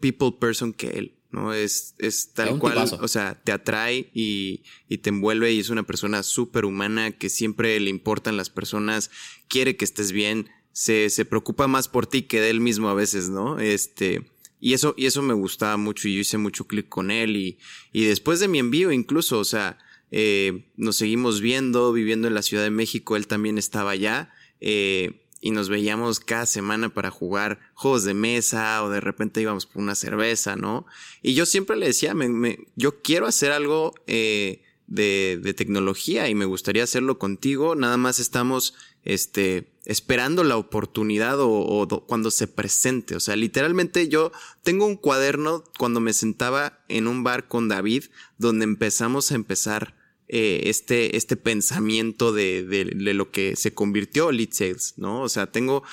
[0.00, 1.52] people person que él, ¿no?
[1.52, 5.82] Es, es tal cual, o sea, te atrae y, y, te envuelve y es una
[5.82, 9.10] persona súper humana que siempre le importan las personas,
[9.48, 12.94] quiere que estés bien, se, se preocupa más por ti que de él mismo a
[12.94, 13.58] veces, ¿no?
[13.58, 14.30] Este,
[14.60, 17.58] y eso, y eso me gustaba mucho y yo hice mucho clic con él y,
[17.92, 19.78] y después de mi envío incluso, o sea,
[20.10, 24.32] eh, nos seguimos viendo, viviendo en la Ciudad de México, él también estaba allá.
[24.60, 29.66] Eh, y nos veíamos cada semana para jugar juegos de mesa o de repente íbamos
[29.66, 30.86] por una cerveza, ¿no?
[31.22, 36.34] Y yo siempre le decía, me, yo quiero hacer algo eh, de, de, tecnología y
[36.34, 38.74] me gustaría hacerlo contigo, nada más estamos
[39.06, 43.16] este, esperando la oportunidad o, cuando se presente.
[43.16, 44.32] O sea, literalmente yo
[44.62, 48.04] tengo un cuaderno cuando me sentaba en un bar con David
[48.36, 49.94] donde empezamos a empezar
[50.28, 55.22] eh, este, este pensamiento de, de, lo que se convirtió Lead Sales, ¿no?
[55.22, 55.84] O sea, tengo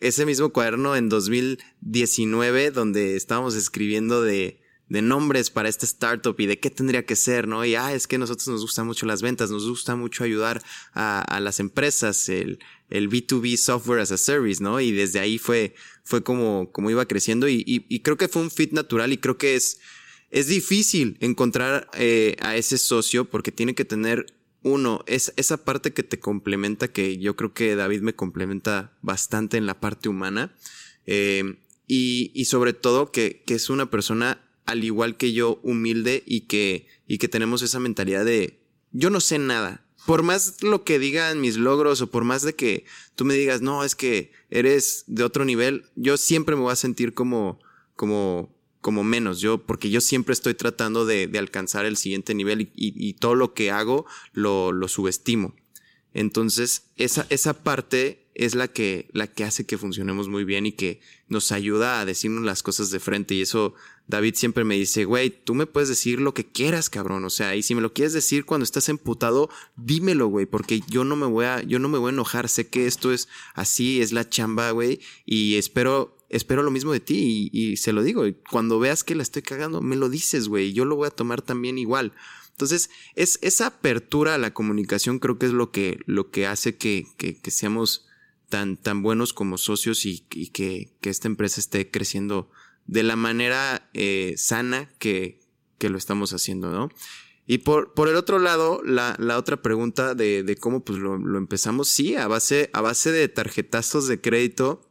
[0.00, 4.61] ese mismo cuaderno en 2019 donde estábamos escribiendo de,
[4.92, 7.64] de nombres para este startup y de qué tendría que ser, ¿no?
[7.64, 10.62] Y, ah, es que a nosotros nos gustan mucho las ventas, nos gusta mucho ayudar
[10.92, 12.58] a, las empresas, el,
[12.90, 14.80] el B2B Software as a Service, ¿no?
[14.80, 15.74] Y desde ahí fue,
[16.04, 19.54] fue como, como iba creciendo y creo que fue un fit natural y creo que
[19.54, 19.80] es,
[20.30, 24.26] es difícil encontrar eh, a ese socio porque tiene que tener
[24.62, 29.56] uno, es esa parte que te complementa, que yo creo que David me complementa bastante
[29.56, 30.54] en la parte humana.
[31.06, 36.22] Eh, y, y, sobre todo que, que, es una persona al igual que yo humilde
[36.26, 38.60] y que, y que tenemos esa mentalidad de
[38.92, 39.84] yo no sé nada.
[40.06, 42.84] Por más lo que digan mis logros o por más de que
[43.14, 46.76] tú me digas, no, es que eres de otro nivel, yo siempre me voy a
[46.76, 47.60] sentir como,
[47.94, 48.52] como
[48.82, 52.70] como menos, yo, porque yo siempre estoy tratando de, de alcanzar el siguiente nivel y,
[52.74, 55.54] y, todo lo que hago lo, lo subestimo.
[56.12, 60.72] Entonces, esa, esa parte es la que, la que hace que funcionemos muy bien y
[60.72, 63.34] que nos ayuda a decirnos las cosas de frente.
[63.34, 63.74] Y eso
[64.08, 67.24] David siempre me dice, güey, tú me puedes decir lo que quieras, cabrón.
[67.24, 71.04] O sea, y si me lo quieres decir cuando estás emputado, dímelo, güey, porque yo
[71.04, 72.48] no me voy a, yo no me voy a enojar.
[72.48, 77.00] Sé que esto es así, es la chamba, güey, y espero, espero lo mismo de
[77.00, 78.26] ti y, se lo digo.
[78.26, 81.10] Y cuando veas que la estoy cagando, me lo dices, güey, yo lo voy a
[81.10, 82.12] tomar también igual.
[82.50, 86.76] Entonces, es, esa apertura a la comunicación creo que es lo que, lo que hace
[86.76, 88.06] que, que seamos
[88.52, 92.50] tan, tan buenos como socios y, que, que, esta empresa esté creciendo
[92.84, 95.40] de la manera eh, sana que,
[95.78, 96.90] que, lo estamos haciendo, ¿no?
[97.46, 101.16] Y por, por el otro lado, la, la otra pregunta de, de cómo pues lo,
[101.38, 104.86] empezamos, sí, a base, a base de tarjetazos de crédito,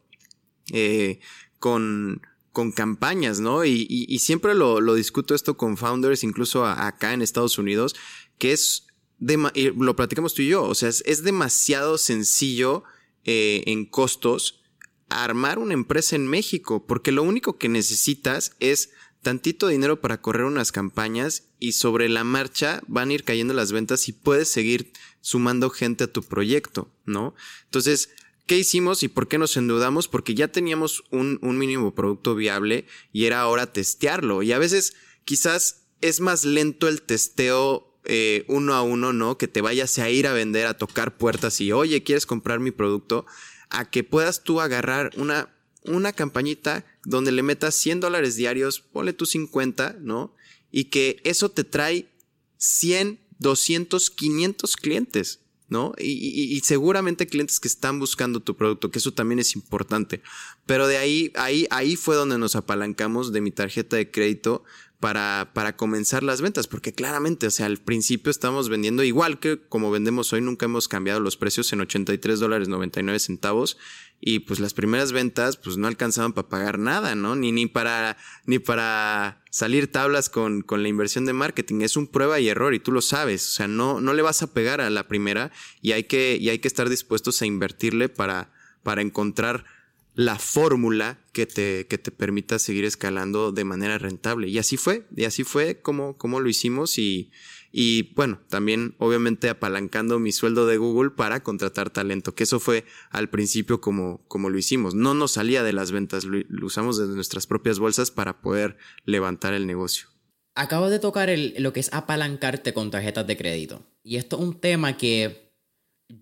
[0.74, 1.20] eh,
[1.60, 3.64] con, con campañas, ¿no?
[3.64, 7.96] Y, y, siempre lo, discuto esto con founders, incluso acá en Estados Unidos,
[8.40, 8.88] que es,
[9.20, 9.38] de,
[9.78, 12.86] lo platicamos tú y yo, o sea, es demasiado sencillo
[13.26, 14.62] eh, en costos
[15.10, 18.92] armar una empresa en México, porque lo único que necesitas es
[19.22, 23.72] tantito dinero para correr unas campañas y sobre la marcha van a ir cayendo las
[23.72, 27.36] ventas y puedes seguir sumando gente a tu proyecto, ¿no?
[27.66, 28.10] Entonces,
[28.48, 30.08] ¿qué hicimos y por qué nos endeudamos?
[30.08, 34.42] Porque ya teníamos un, un mínimo producto viable y era ahora testearlo.
[34.42, 39.38] Y a veces quizás es más lento el testeo eh, uno a uno, ¿no?
[39.38, 42.72] Que te vayas a ir a vender, a tocar puertas y, oye, ¿quieres comprar mi
[42.72, 43.26] producto?
[43.70, 49.14] A que puedas tú agarrar una, una campañita donde le metas 100 dólares diarios, ponle
[49.14, 50.36] tú 50, ¿no?
[50.72, 52.10] Y que eso te trae
[52.58, 55.40] 100, 200, 500 clientes.
[55.72, 55.94] ¿no?
[55.98, 56.12] Y,
[56.54, 60.22] y, seguramente clientes que están buscando tu producto, que eso también es importante.
[60.66, 64.66] Pero de ahí, ahí, ahí fue donde nos apalancamos de mi tarjeta de crédito
[65.02, 69.60] para, para comenzar las ventas, porque claramente, o sea, al principio estamos vendiendo igual que
[69.60, 73.78] como vendemos hoy, nunca hemos cambiado los precios en 83 dólares 99 centavos
[74.22, 77.36] y pues las primeras ventas pues no alcanzaban para pagar nada, ¿no?
[77.36, 81.82] Ni, ni para, ni para salir tablas con, con la inversión de marketing.
[81.82, 83.44] Es un prueba y error y tú lo sabes.
[83.48, 86.50] O sea, no, no le vas a pegar a la primera y hay que, y
[86.50, 88.52] hay que estar dispuestos a invertirle para,
[88.84, 89.66] para encontrar
[90.14, 94.48] la fórmula que te, que te permita seguir escalando de manera rentable.
[94.50, 97.32] Y así fue, y así fue como, como lo hicimos y,
[97.72, 102.86] y bueno, también obviamente apalancando mi sueldo de Google para contratar talento, que eso fue
[103.10, 104.94] al principio como, como lo hicimos.
[104.94, 109.54] No nos salía de las ventas, lo, usamos desde nuestras propias bolsas para poder levantar
[109.54, 110.08] el negocio.
[110.54, 113.88] Acabo de tocar el, lo que es apalancarte con tarjetas de crédito.
[114.04, 115.51] Y esto es un tema que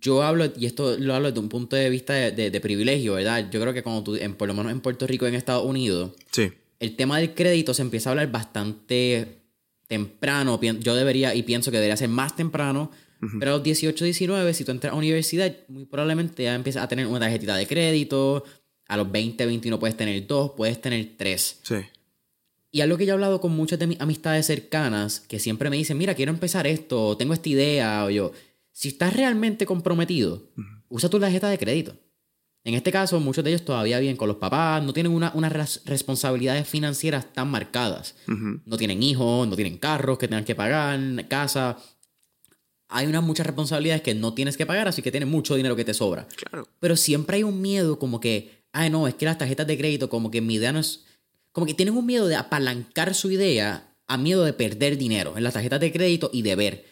[0.01, 3.13] yo hablo, y esto lo hablo desde un punto de vista de, de, de privilegio,
[3.13, 3.49] ¿verdad?
[3.51, 6.11] Yo creo que cuando tú, en, por lo menos en Puerto Rico, en Estados Unidos,
[6.31, 6.51] sí.
[6.79, 9.39] el tema del crédito se empieza a hablar bastante
[9.87, 10.59] temprano.
[10.61, 13.39] Yo debería, y pienso que debería ser más temprano, uh -huh.
[13.39, 16.87] pero a los 18, 19, si tú entras a universidad, muy probablemente ya empiezas a
[16.87, 18.43] tener una tarjetita de crédito.
[18.87, 21.59] A los 20, 21 puedes tener dos, puedes tener tres.
[21.63, 21.75] Sí.
[22.71, 25.77] Y algo que yo he hablado con muchas de mis amistades cercanas, que siempre me
[25.77, 28.31] dicen, mira, quiero empezar esto, tengo esta idea, o yo,
[28.79, 30.83] si estás realmente comprometido, uh -huh.
[30.87, 31.97] usa tu tarjeta de crédito.
[32.63, 35.51] En este caso, muchos de ellos todavía viven con los papás, no tienen una, unas
[35.51, 38.15] res responsabilidades financieras tan marcadas.
[38.25, 38.61] Uh -huh.
[38.65, 41.77] No tienen hijos, no tienen carros que tengan que pagar, casa.
[42.87, 45.83] Hay unas muchas responsabilidades que no tienes que pagar, así que tienes mucho dinero que
[45.83, 46.25] te sobra.
[46.37, 46.65] Claro.
[46.79, 50.07] Pero siempre hay un miedo como que, ay no, es que las tarjetas de crédito,
[50.07, 51.03] como que mi idea no es...
[51.51, 55.43] Como que tienen un miedo de apalancar su idea a miedo de perder dinero en
[55.43, 56.85] las tarjetas de crédito y de ver.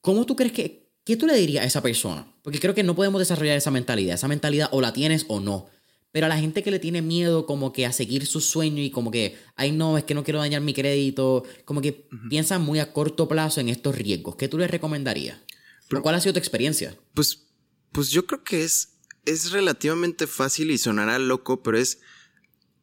[0.00, 2.26] ¿Cómo tú crees que, ¿qué tú le dirías a esa persona?
[2.42, 4.14] Porque creo que no podemos desarrollar esa mentalidad.
[4.14, 5.68] Esa mentalidad o la tienes o no.
[6.12, 8.90] Pero a la gente que le tiene miedo como que a seguir su sueño y
[8.90, 12.28] como que, ay no, es que no quiero dañar mi crédito, como que uh -huh.
[12.28, 14.36] piensan muy a corto plazo en estos riesgos.
[14.36, 15.40] ¿Qué tú les recomendarías?
[15.88, 16.96] Pero, ¿Cuál ha sido tu experiencia?
[17.14, 17.46] Pues,
[17.90, 18.90] pues yo creo que es,
[19.24, 21.98] es relativamente fácil y sonará loco, pero es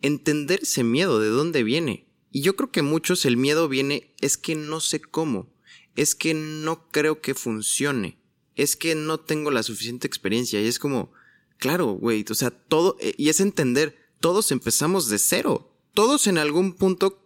[0.01, 2.07] entender ese miedo, de dónde viene.
[2.31, 5.49] Y yo creo que muchos el miedo viene, es que no sé cómo,
[5.95, 8.19] es que no creo que funcione,
[8.55, 11.11] es que no tengo la suficiente experiencia y es como,
[11.57, 16.37] claro, güey, o sea, todo, eh, y es entender, todos empezamos de cero, todos en
[16.37, 17.21] algún punto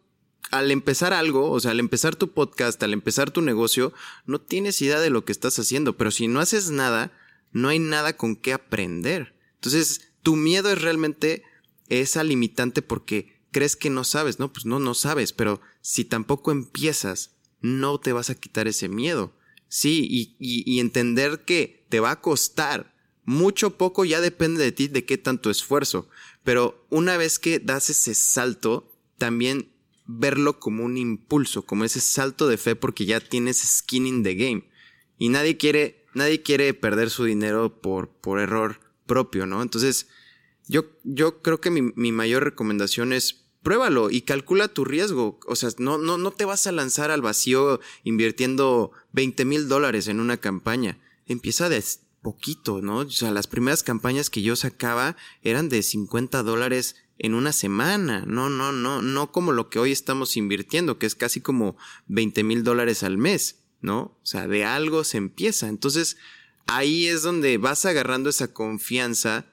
[0.52, 3.94] al empezar algo, o sea, al empezar tu podcast, al empezar tu negocio,
[4.26, 7.12] no tienes idea de lo que estás haciendo, pero si no haces nada,
[7.52, 9.36] no hay nada con qué aprender.
[9.56, 11.44] Entonces, tu miedo es realmente
[11.88, 14.52] esa limitante porque crees que no sabes, ¿no?
[14.52, 17.35] Pues no, no sabes, pero si tampoco empiezas,
[17.66, 19.34] no te vas a quitar ese miedo.
[19.68, 25.04] Sí, y, entender que te va a costar mucho poco ya depende de ti, de
[25.04, 26.08] qué tanto esfuerzo.
[26.44, 29.72] Pero una vez que das ese salto, también
[30.06, 34.36] verlo como un impulso, como ese salto de fe porque ya tienes skin in the
[34.36, 34.70] game.
[35.18, 39.64] Y nadie quiere, nadie quiere perder su dinero por, por error propio, ¿no?
[39.64, 40.08] Entonces,
[40.68, 45.40] yo, yo creo que mi, mi mayor recomendación es pruébalo y calcula tu riesgo.
[45.48, 50.08] O sea, no, no, no te vas a lanzar al vacío invirtiendo 20 mil dólares
[50.08, 51.00] en una campaña.
[51.26, 51.84] Empieza de
[52.22, 53.00] poquito, ¿no?
[53.00, 58.24] O sea, las primeras campañas que yo sacaba eran de 50 dólares en una semana.
[58.28, 62.44] No, no, no, no como lo que hoy estamos invirtiendo, que es casi como 20
[62.44, 64.00] mil dólares al mes, ¿no?
[64.22, 65.70] O sea, de algo se empieza.
[65.70, 66.18] Entonces,
[66.68, 69.48] ahí es donde vas agarrando esa confianza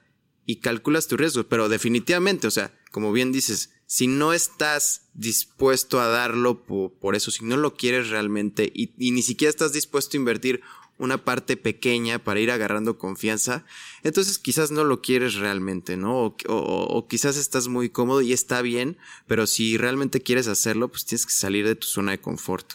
[0.45, 1.45] y calculas tu riesgo.
[1.45, 7.31] Pero definitivamente, o sea, como bien dices, si no estás dispuesto a darlo por, eso,
[7.31, 10.61] si no lo quieres realmente y, ni siquiera estás dispuesto a invertir
[10.97, 13.65] una parte pequeña para ir agarrando confianza,
[14.03, 16.35] entonces quizás no lo quieres realmente, ¿no?
[16.47, 21.25] O, quizás estás muy cómodo y está bien, pero si realmente quieres hacerlo, pues tienes
[21.25, 22.73] que salir de tu zona de confort.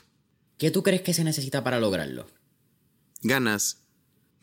[0.58, 2.26] ¿Qué tú crees que se necesita para lograrlo?
[3.22, 3.84] Ganas.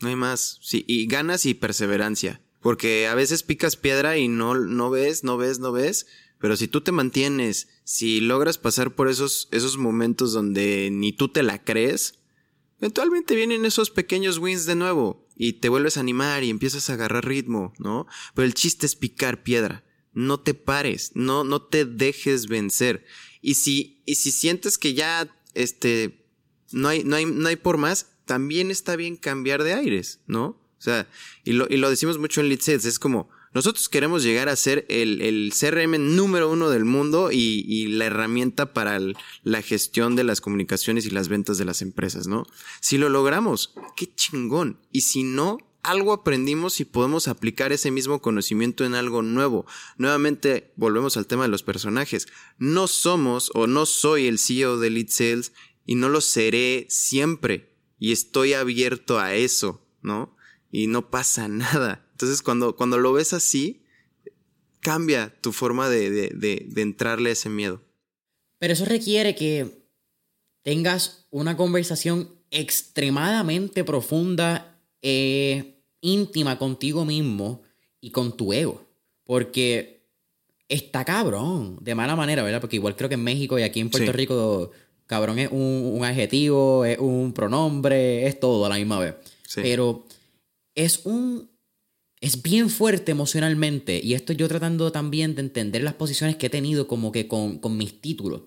[0.00, 0.58] No hay más.
[0.62, 2.40] Sí, y ganas y perseverancia.
[2.60, 6.06] Porque a veces picas piedra y no, no ves, no ves, no ves
[6.38, 11.28] pero si tú te mantienes, si logras pasar por esos, esos momentos donde ni tú
[11.28, 12.20] te la crees,
[12.78, 16.94] eventualmente vienen esos pequeños wins de nuevo y te vuelves a animar y empiezas a
[16.94, 18.06] agarrar ritmo, ¿no?
[18.34, 19.84] Pero el chiste es picar piedra.
[20.12, 23.04] No te pares, no, no te dejes vencer.
[23.42, 26.26] Y si, y si sientes que ya, este,
[26.72, 30.44] no hay, no hay, no hay por más, también está bien cambiar de aires, ¿no?
[30.78, 31.08] O sea,
[31.44, 34.54] y lo, y lo decimos mucho en Lead Sales, es como, nosotros queremos llegar a
[34.54, 39.00] ser el, CRM número uno del mundo y, la herramienta para
[39.44, 42.44] la gestión de las comunicaciones y las ventas de las empresas, ¿no?
[42.82, 44.78] Si lo logramos, qué chingón.
[44.92, 49.64] Y si no, algo aprendimos y podemos aplicar ese mismo conocimiento en algo nuevo.
[49.96, 52.28] Nuevamente, volvemos al tema de los personajes.
[52.58, 55.54] No somos o no soy el CEO de Lead Sales
[55.86, 57.74] y no lo seré siempre.
[57.98, 60.36] Y estoy abierto a eso, ¿no?
[60.70, 62.05] Y no pasa nada.
[62.16, 63.82] Entonces, cuando, cuando lo ves así,
[64.80, 67.82] cambia tu forma de, de, entrarle a ese miedo.
[68.56, 69.86] Pero eso requiere que
[70.62, 77.60] tengas una conversación extremadamente profunda e íntima contigo mismo
[78.00, 78.82] y con tu ego.
[79.22, 80.08] Porque
[80.70, 82.62] está cabrón, de mala manera, ¿verdad?
[82.62, 84.70] Porque igual creo que en México y aquí en Puerto Rico,
[85.04, 89.16] cabrón es un, adjetivo, es un pronombre, es todo a la misma vez.
[89.54, 90.06] Pero
[90.74, 91.55] es un
[92.20, 94.00] es bien fuerte emocionalmente.
[94.02, 97.60] Y esto yo tratando también de entender las posiciones que he tenido como que con,
[97.76, 98.42] mis títulos.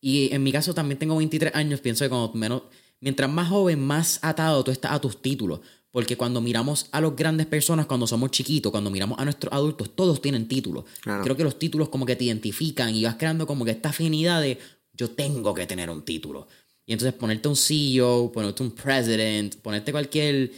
[0.00, 2.62] Y en mi caso también tengo 23 años, pienso que cuando menos,
[3.00, 5.60] mientras más joven, más atado tú estás a tus títulos.
[5.90, 9.94] Porque cuando miramos a las grandes personas, cuando somos chiquitos, cuando miramos a nuestros adultos,
[9.96, 10.84] todos tienen títulos.
[11.02, 14.40] Creo que los títulos como que te identifican y vas creando como que esta afinidad
[14.40, 14.56] de
[14.92, 16.46] yo tengo que tener un título.
[16.86, 20.52] Y entonces ponerte un CEO, ponerte un president, ponerte cualquier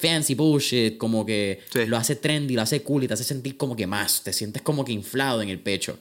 [0.00, 3.76] fancy bullshit, como que lo hace trendy, lo hace cool y te hace sentir como
[3.76, 5.98] que más, te sientes como que inflado en el pecho.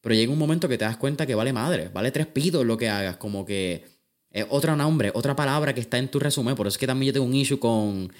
[0.00, 2.76] Pero llega un momento que te das cuenta que vale madre, vale tres pitos lo
[2.76, 3.84] que hagas, como que
[4.30, 6.54] es otro nombre, otra palabra que está en tu resumen.
[6.54, 8.12] Por eso es que también yo tengo un issue con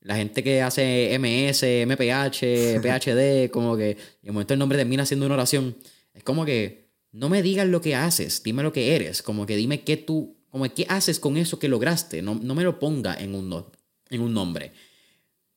[0.00, 5.04] la gente que hace MS, MPH, PhD, como que en el momento el nombre termina
[5.04, 5.76] siendo una oración.
[6.14, 9.56] Es como que no me digas lo que haces, dime lo que eres, como que
[9.56, 13.14] dime qué tú, como qué haces con eso que lograste, no, no me lo ponga
[13.14, 13.66] en un,
[14.10, 14.72] en un nombre.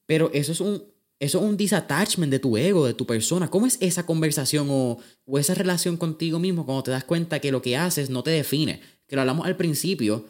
[0.05, 0.83] Pero eso es un,
[1.19, 3.49] eso es un disattachment de tu ego, de tu persona.
[3.49, 7.51] ¿Cómo es esa conversación o, o, esa relación contigo mismo cuando te das cuenta que
[7.51, 8.81] lo que haces no te define?
[9.07, 10.25] Que lo hablamos al principio,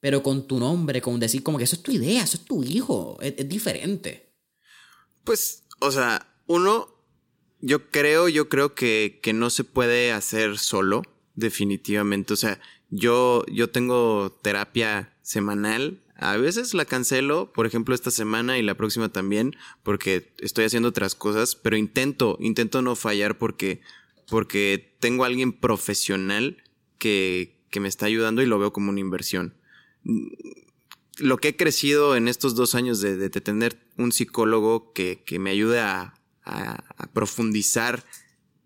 [0.00, 2.64] pero con tu nombre, con decir como que eso es tu idea, eso es tu
[2.64, 4.32] hijo, es, es diferente.
[5.24, 6.88] Pues, o sea, uno,
[7.60, 11.02] yo creo, yo creo que, que no se puede hacer solo,
[11.34, 12.32] definitivamente.
[12.32, 12.58] O sea,
[12.88, 18.76] yo, yo tengo terapia semanal a veces la cancelo, por ejemplo, esta semana y la
[18.76, 23.80] próxima también, porque estoy haciendo otras cosas, pero intento, intento no fallar porque,
[24.28, 26.62] porque tengo a alguien profesional
[26.98, 29.54] que, que me está ayudando y lo veo como una inversión.
[31.16, 35.48] Lo que he crecido en estos dos años de, tener un psicólogo que, que me
[35.48, 38.04] ayude a, a, profundizar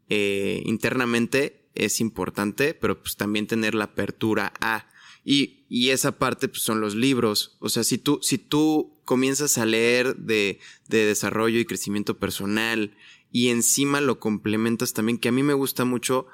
[0.09, 4.89] eh, internamente es importante, pero pues también tener la apertura a
[5.25, 7.57] y, y esa parte pues, son los libros.
[7.61, 12.97] O sea, si tú, si tú comienzas a leer de, de desarrollo y crecimiento personal
[13.33, 16.27] y encima lo complementas también, que a mí me gusta mucho,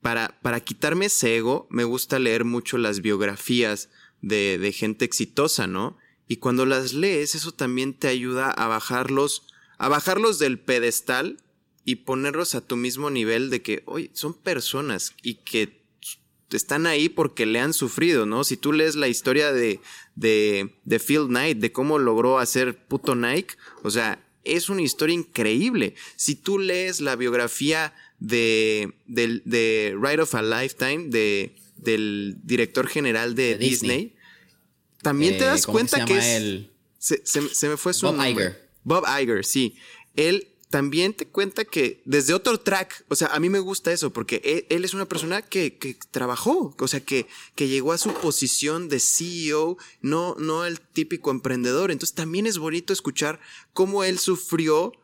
[0.00, 3.88] para, para quitarme ese ego, me gusta leer mucho las biografías
[4.20, 5.96] de, de gente exitosa, ¿no?
[6.28, 9.46] Y cuando las lees, eso también te ayuda a bajarlos,
[9.78, 11.38] a bajarlos del pedestal
[11.84, 15.83] y ponerlos a tu mismo nivel de que, oye, son personas y que
[16.56, 18.44] están ahí porque le han sufrido, ¿no?
[18.44, 19.80] Si tú lees la historia de,
[20.14, 25.14] de, de Phil Knight, de cómo logró hacer puto Nike, o sea, es una historia
[25.14, 25.94] increíble.
[26.16, 32.86] Si tú lees la biografía de, de, de Ride of a Lifetime, de, del director
[32.86, 34.14] general de, Disney,
[35.02, 36.66] también te eh, das cuenta que es...
[36.98, 38.70] Se, se, me fue su Bob Iger.
[38.82, 39.76] Bob Iger, sí.
[40.16, 44.12] Él también te cuenta que desde otro track, o sea, a mí me gusta eso
[44.12, 48.12] porque él, es una persona que, que, trabajó, o sea, que, que llegó a su
[48.12, 51.92] posición de CEO, no, no el típico emprendedor.
[51.92, 53.38] Entonces también es bonito escuchar
[53.72, 54.94] cómo él sufrió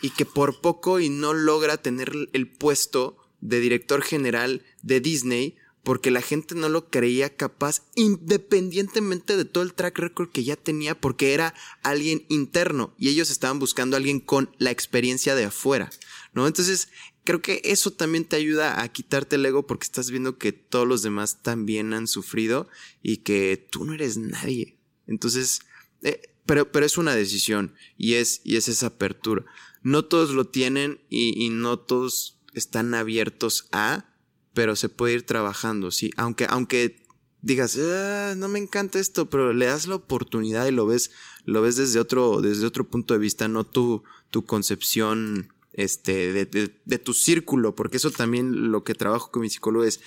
[0.00, 5.54] y que por poco y no logra tener el puesto de director general de Disney
[5.82, 10.56] porque la gente no lo creía capaz independientemente de todo el track record que ya
[10.56, 15.44] tenía porque era alguien interno y ellos estaban buscando a alguien con la experiencia de
[15.44, 15.90] afuera,
[16.34, 16.46] ¿no?
[16.46, 16.88] Entonces,
[17.24, 20.86] creo que eso también te ayuda a quitarte el ego porque estás viendo que todos
[20.86, 22.68] los demás también han sufrido
[23.02, 24.78] y que tú no eres nadie.
[25.06, 25.60] Entonces,
[26.02, 29.44] eh, pero, pero es una decisión y es, y es esa apertura.
[29.82, 34.11] No todos lo tienen y, y no todos están abiertos a,
[34.54, 36.10] pero se puede ir trabajando, sí.
[36.16, 37.06] Aunque, aunque
[37.40, 41.10] digas, ah, no me encanta esto, pero le das la oportunidad y lo ves,
[41.44, 46.44] lo ves desde otro, desde otro punto de vista, no tu, tu concepción, este, de,
[46.46, 50.00] de, de tu círculo, porque eso también lo que trabajo con mi psicólogo es,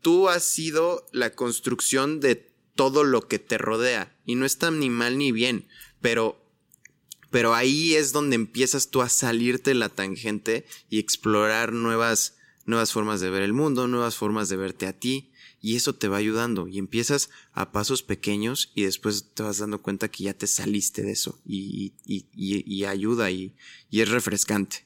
[0.00, 4.90] tú has sido la construcción de todo lo que te rodea y no está ni
[4.90, 5.68] mal ni bien,
[6.00, 6.38] pero
[7.30, 12.36] pero ahí es donde empiezas tú a salirte la tangente y explorar nuevas
[12.66, 15.32] nuevas formas de ver el mundo, nuevas formas de verte a ti,
[15.62, 19.80] y eso te va ayudando y empiezas a pasos pequeños y después te vas dando
[19.80, 23.54] cuenta que ya te saliste de eso y, y, y, ayuda y,
[23.90, 24.84] es refrescante.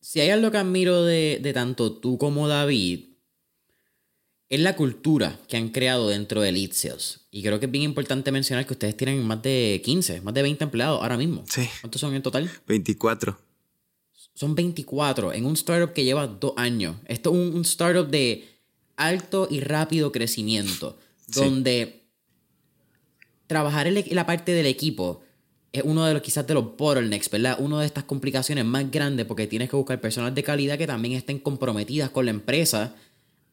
[0.00, 3.04] Si hay algo que admiro de, de, tanto tú como David,
[4.48, 7.28] es la cultura que han creado dentro de Litzeos.
[7.30, 10.40] Y creo que es bien importante mencionar que ustedes tienen más de 15, más de
[10.40, 11.44] 20 empleados ahora mismo.
[11.46, 11.68] Sí.
[11.82, 12.50] ¿Cuántos son en total?
[12.66, 13.47] 24
[14.34, 16.96] son 24 en un startup que lleva dos años.
[17.06, 18.48] Esto es un, startup de
[18.96, 20.98] alto y rápido crecimiento,
[21.28, 22.04] donde
[23.46, 25.22] trabajar en la parte del equipo
[25.72, 27.56] es uno de los quizás de los bottlenecks, ¿verdad?
[27.60, 31.14] Una de estas complicaciones más grandes porque tienes que buscar personas de calidad que también
[31.14, 32.94] estén comprometidas con la empresa,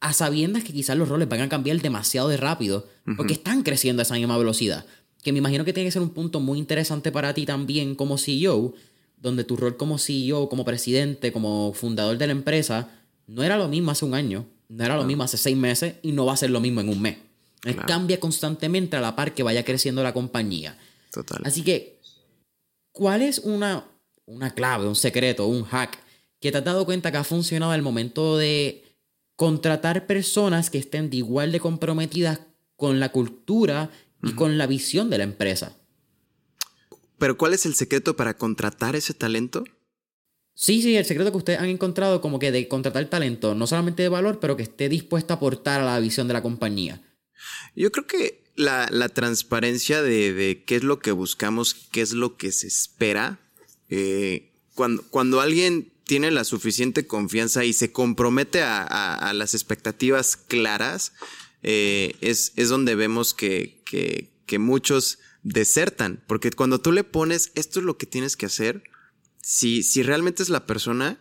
[0.00, 2.86] a sabiendas que quizás los roles van a cambiar demasiado de rápido,
[3.16, 4.86] porque están creciendo a esa misma velocidad.
[5.22, 8.18] Que me imagino que tiene que ser un punto muy interesante para ti también como
[8.18, 8.74] CEO,
[9.26, 12.88] donde tu rol como CEO, como presidente, como fundador de la empresa,
[13.26, 16.12] no era lo mismo hace un año, no era lo mismo hace seis meses y
[16.12, 17.18] no va a ser lo mismo en un mes.
[17.88, 20.78] Cambia constantemente a la par que vaya creciendo la compañía.
[21.10, 21.42] Total.
[21.44, 21.98] Así que,
[22.92, 23.84] ¿cuál es una,
[24.26, 25.98] una clave, un secreto, un hack
[26.38, 28.84] que te has dado cuenta que ha funcionado al momento de
[29.34, 32.42] contratar personas que estén de igual de comprometidas
[32.76, 33.90] con la cultura
[34.22, 35.76] y con la visión de la empresa?
[37.18, 39.64] Pero ¿cuál es el secreto para contratar ese talento?
[40.54, 44.02] Sí, sí, el secreto que ustedes han encontrado como que de contratar talento, no solamente
[44.02, 47.02] de valor, pero que esté dispuesto a aportar a la visión de la compañía.
[47.74, 52.52] Yo creo que la, transparencia de, qué es lo que buscamos, qué es lo que
[52.52, 53.38] se espera,
[53.90, 61.12] eh, cuando, cuando alguien tiene la suficiente confianza y se compromete a, las expectativas claras,
[61.62, 67.52] eh, es, es, donde vemos que, que, que muchos desertan, porque cuando tú le pones
[67.54, 68.82] esto es lo que tienes que hacer,
[69.40, 71.20] si, si realmente es la persona,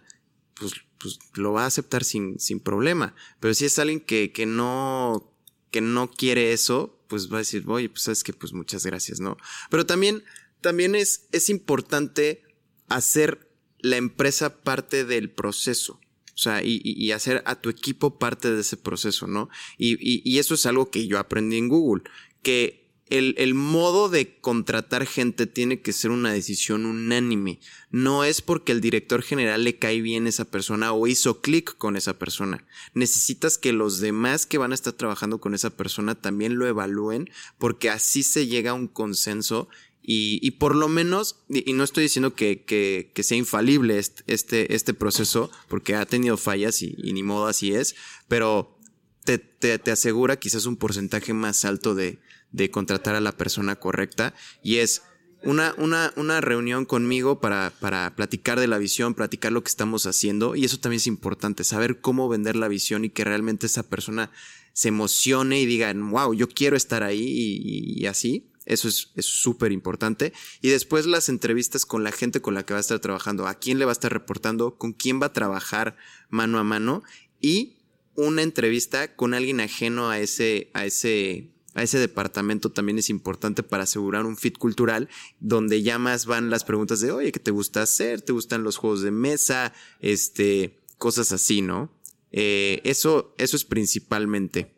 [0.56, 3.14] pues, pues lo va a aceptar sin, sin problema.
[3.40, 5.32] Pero si es alguien que, que no,
[5.70, 9.20] que no quiere eso, pues va a decir, oye, pues sabes que, pues muchas gracias,
[9.20, 9.38] ¿no?
[9.70, 10.24] Pero también,
[10.60, 12.42] también es, es importante
[12.88, 16.00] hacer la empresa parte del proceso.
[16.34, 19.50] O sea, y, y, hacer a tu equipo parte de ese proceso, ¿no?
[19.78, 22.04] Y, y, y, eso es algo que yo aprendí en Google,
[22.42, 27.60] que el, el, modo de contratar gente tiene que ser una decisión unánime.
[27.92, 31.78] No es porque el director general le cae bien a esa persona o hizo clic
[31.78, 32.66] con esa persona.
[32.94, 37.30] Necesitas que los demás que van a estar trabajando con esa persona también lo evalúen
[37.60, 39.70] porque así se llega a un consenso
[40.08, 44.24] y, y por lo menos, y, no estoy diciendo que, que, que, sea infalible este,
[44.28, 47.96] este, este proceso porque ha tenido fallas y, y ni modo así es,
[48.28, 48.78] pero
[49.24, 52.20] te, te, te asegura quizás un porcentaje más alto de,
[52.52, 54.34] de contratar a la persona correcta
[54.64, 55.04] y es
[55.44, 60.08] una, una, una reunión conmigo para, para platicar de la visión, platicar lo que estamos
[60.08, 63.84] haciendo y eso también es importante, saber cómo vender la visión y que realmente esa
[63.84, 64.32] persona
[64.76, 68.52] se emocione y diga, wow, yo quiero estar ahí y, así.
[68.66, 70.34] Eso es súper importante.
[70.60, 73.54] Y después las entrevistas con la gente con la que va a estar trabajando, a
[73.54, 75.96] quién le va a estar reportando, con quién va a trabajar
[76.30, 77.04] mano a mano
[77.40, 77.78] y
[78.16, 83.62] una entrevista con alguien ajeno a ese, a ese, a ese departamento también es importante
[83.62, 85.10] para asegurar un fit cultural
[85.40, 88.22] donde ya más van las preguntas de, oye, ¿qué te gusta hacer?
[88.22, 89.74] ¿Te gustan los juegos de mesa?
[90.00, 91.92] Este, cosas así, ¿no?
[92.32, 94.74] Eh, eso, eso es principalmente.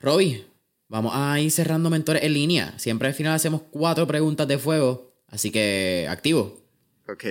[0.00, 0.44] Robbie,
[0.88, 2.76] vamos a ir cerrando mentores en línea.
[2.80, 6.64] Siempre al final hacemos cuatro preguntas de fuego, así que activo.
[7.08, 7.24] Ok.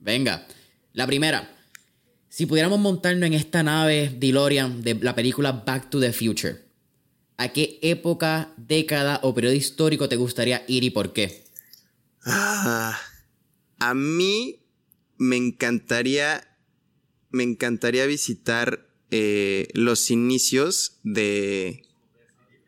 [0.00, 0.46] Venga,
[0.92, 1.56] la primera.
[2.28, 6.65] Si pudiéramos montarnos en esta nave DeLorean de la película Back to the Future,
[7.36, 11.44] ¿a qué época, década o periodo histórico te gustaría ir y por qué?
[12.24, 12.98] Ah,
[13.78, 14.62] a mí
[15.18, 16.46] me encantaría,
[17.30, 21.84] me encantaría visitar eh, los inicios de,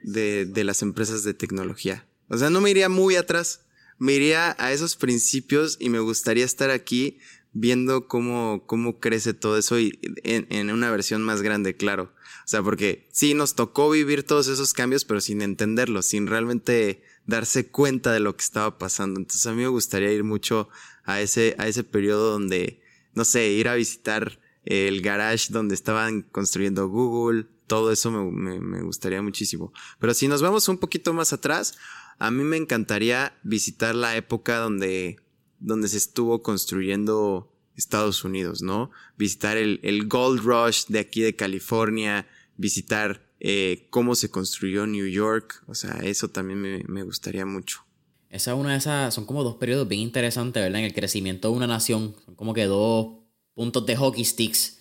[0.02, 2.06] de, las empresas de tecnología.
[2.28, 3.62] O sea, no me iría muy atrás,
[3.98, 7.18] me iría a esos principios y me gustaría estar aquí
[7.52, 12.12] viendo cómo, cómo crece todo eso y en, en, una versión más grande, claro.
[12.49, 17.68] Sea, porque sí nos tocó vivir todos esos cambios, pero sin entenderlos, sin realmente darse
[17.68, 19.20] cuenta de lo que estaba pasando.
[19.20, 20.70] Entonces a mí me gustaría ir mucho
[21.05, 22.80] a ese, a ese periodo donde,
[23.12, 28.61] no sé, ir a visitar el garage donde estaban construyendo Google, todo eso me, me,
[28.61, 29.74] me gustaría muchísimo.
[29.99, 31.76] Pero si nos vamos un poquito más atrás,
[32.18, 35.20] a mí me encantaría visitar la época donde,
[35.59, 38.90] donde se estuvo construyendo Estados Unidos, ¿no?
[39.18, 42.26] Visitar el, el Gold Rush de aquí de California,
[42.59, 47.80] visitar eh, cómo se construyó New York, o sea, eso también me, me, gustaría mucho.
[48.28, 50.80] Esa es una de esas, son como dos periodos bien interesantes, ¿verdad?
[50.80, 53.20] En el crecimiento de una nación, son como que dos
[53.54, 54.80] puntos de hockey sticks,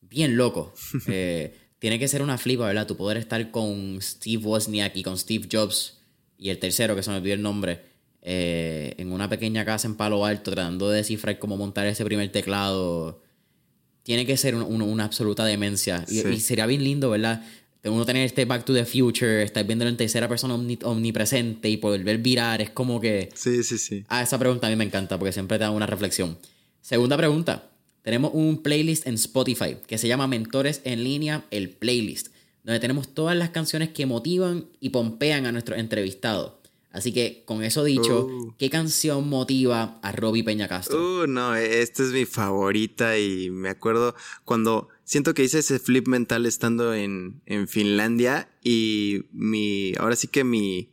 [0.00, 0.72] bien loco.
[1.08, 2.86] eh, tiene que ser una flipa, ¿verdad?
[2.86, 5.98] Tu poder estar con Steve Wozniak y con Steve Jobs
[6.38, 7.84] y el tercero, que se me olvidó el nombre,
[8.20, 12.30] eh, en una pequeña casa en Palo Alto, tratando de descifrar cómo montar ese primer
[12.32, 13.22] teclado.
[14.02, 16.04] Tiene que ser un, un, una absoluta demencia.
[16.08, 16.28] Y, sí.
[16.28, 17.44] y, sería bien lindo, ¿verdad?
[17.84, 21.76] Uno tener este Back to the Future, estar viendo en tercera persona omni, omnipresente y
[21.76, 23.30] poder ver virar, es como que...
[23.34, 24.04] Sí, sí, sí.
[24.08, 26.38] Ah, esa pregunta a mí me encanta porque siempre te da una reflexión.
[26.80, 27.70] Segunda pregunta.
[28.02, 32.28] Tenemos un playlist en Spotify que se llama Mentores en línea, el playlist
[32.64, 36.52] donde tenemos todas las canciones que motivan y pompean a nuestros entrevistados.
[36.92, 38.54] Así que, con eso dicho, uh.
[38.58, 41.22] ¿qué canción motiva a Robbie Peña Castro?
[41.22, 44.14] Uh, no, esta es mi favorita y me acuerdo
[44.44, 50.28] cuando siento que hice ese flip mental estando en, en Finlandia y mi, ahora sí
[50.28, 50.92] que mi,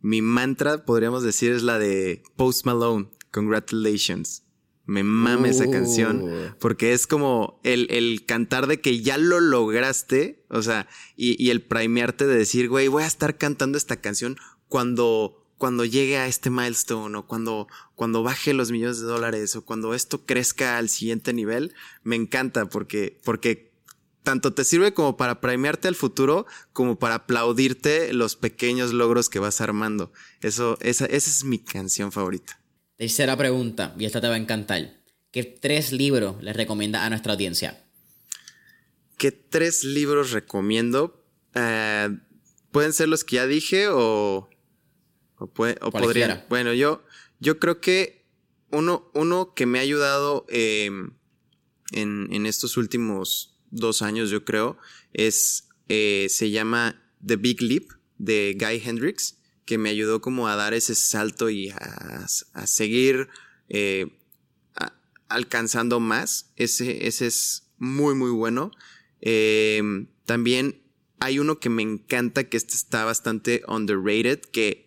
[0.00, 4.44] mi mantra, podríamos decir, es la de Post Malone, Congratulations.
[4.86, 5.50] Me mame uh.
[5.50, 6.54] esa canción.
[6.60, 10.44] Porque es como el, el, cantar de que ya lo lograste.
[10.50, 10.86] O sea,
[11.16, 14.36] y, y el primearte de decir, güey, voy a estar cantando esta canción
[14.74, 19.64] cuando, cuando llegue a este milestone o cuando, cuando baje los millones de dólares o
[19.64, 21.74] cuando esto crezca al siguiente nivel.
[22.02, 23.72] Me encanta porque, porque
[24.24, 29.38] tanto te sirve como para premiarte al futuro, como para aplaudirte los pequeños logros que
[29.38, 30.10] vas armando.
[30.40, 32.60] Eso, esa, esa es mi canción favorita.
[32.96, 35.04] Tercera pregunta, y esta te va a encantar.
[35.30, 37.86] ¿Qué tres libros les recomienda a nuestra audiencia?
[39.18, 41.24] ¿Qué tres libros recomiendo?
[41.54, 42.18] Uh,
[42.74, 44.48] Pueden ser los que ya dije o,
[45.38, 46.44] o, puede, o podrían.
[46.48, 47.02] Bueno, yo,
[47.40, 48.26] yo creo que
[48.70, 50.90] uno, uno que me ha ayudado eh,
[51.92, 54.78] en, en, estos últimos dos años, yo creo,
[55.12, 57.84] es eh, se llama The Big Leap
[58.18, 63.28] de Guy Hendricks que me ayudó como a dar ese salto y a, a seguir
[63.68, 64.06] eh,
[64.76, 64.92] a,
[65.28, 66.52] alcanzando más.
[66.56, 68.70] Ese, ese es muy, muy bueno.
[69.20, 69.82] Eh,
[70.26, 70.82] también
[71.20, 74.83] hay uno que me encanta, que este está bastante underrated, que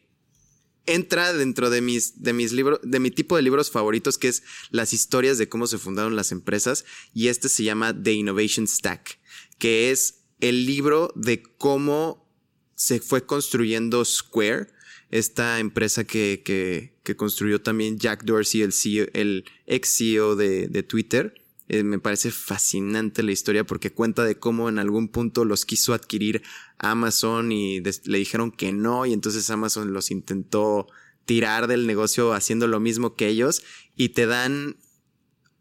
[0.88, 4.44] entra dentro de mis, de mis libros, de mi tipo de libros favoritos, que es
[4.72, 6.86] las historias de cómo se fundaron las empresas.
[7.14, 9.20] Y este se llama The Innovation Stack,
[9.60, 12.28] que es el libro de cómo
[12.76, 14.68] se fue construyendo Square,
[15.10, 20.68] esta empresa que, que, que construyó también Jack Dorsey, el, CEO, el ex CEO de,
[20.68, 21.34] de Twitter.
[21.70, 25.94] Eh, me parece fascinante la historia porque cuenta de cómo en algún punto los quiso
[25.94, 26.42] adquirir
[26.78, 30.88] Amazon y le dijeron que no y entonces Amazon los intentó
[31.26, 33.64] tirar del negocio haciendo lo mismo que ellos
[33.98, 34.78] y te dan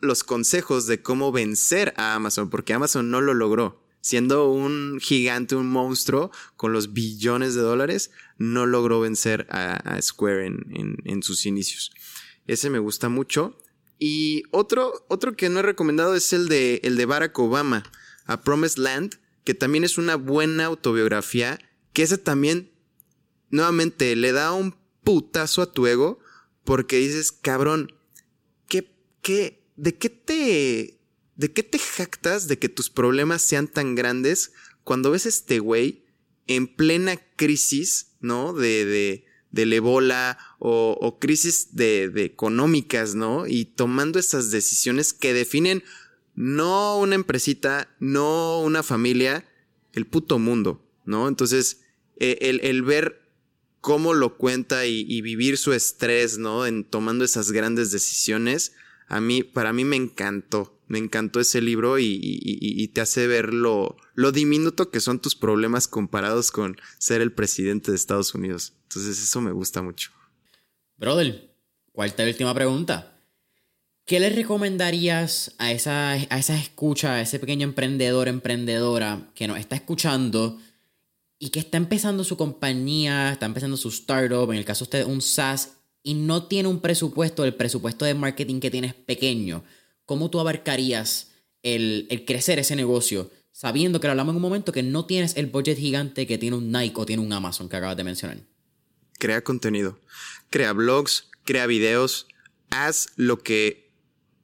[0.00, 5.56] los consejos de cómo vencer a Amazon porque Amazon no lo logró siendo un gigante,
[5.56, 11.24] un monstruo con los billones de dólares, no logró vencer a, Square en, en, en,
[11.24, 11.90] sus inicios.
[12.46, 13.58] Ese me gusta mucho.
[13.98, 17.90] Y otro, otro que no he recomendado es el de, el de Barack Obama,
[18.24, 21.58] A Promised Land, que también es una buena autobiografía,
[21.92, 22.72] que ese también,
[23.50, 26.18] nuevamente, le da un putazo a tu ego,
[26.64, 27.92] porque dices, cabrón,
[28.68, 28.92] ¿qué,
[29.22, 30.96] qué, de qué te
[31.36, 34.52] ¿de qué te jactas de que tus problemas sean tan grandes
[34.84, 36.04] cuando ves a este güey
[36.46, 38.52] en plena crisis, ¿no?
[38.52, 39.25] De, de,
[39.56, 43.48] del ébola o, crisis de, de, económicas, ¿no?
[43.48, 45.82] Y tomando esas decisiones que definen
[46.36, 49.44] no una empresita, no una familia,
[49.92, 51.26] el puto mundo, ¿no?
[51.26, 51.80] Entonces,
[52.18, 53.22] e, el, el ver
[53.80, 56.66] cómo lo cuenta y, y, vivir su estrés, ¿no?
[56.66, 58.72] En tomando esas grandes decisiones,
[59.08, 60.75] a mí, para mí me encantó.
[60.86, 65.88] Me encantó ese libro y, te hace ver lo, lo, diminuto que son tus problemas
[65.88, 68.74] comparados con ser el presidente de Estados Unidos.
[68.84, 70.12] Entonces eso me gusta mucho.
[70.96, 71.50] Brother,
[71.92, 73.16] cuarta y última pregunta.
[74.06, 79.58] ¿Qué le recomendarías a esa, a esa escucha, a ese pequeño emprendedor, emprendedora que nos
[79.58, 80.58] está escuchando
[81.40, 85.12] y que está empezando su compañía, está empezando su startup, en el caso de usted
[85.12, 89.64] un SaaS, y no tiene un presupuesto, el presupuesto de marketing que tienes pequeño?
[90.06, 91.32] ¿Cómo tú abarcarías
[91.62, 95.46] el, crecer ese negocio sabiendo que lo hablamos en un momento que no tienes el
[95.46, 98.38] budget gigante que tiene un Nike o tiene un Amazon que acabas de mencionar?
[99.18, 99.98] Crea contenido,
[100.50, 102.26] crea blogs, crea videos,
[102.70, 103.90] haz lo que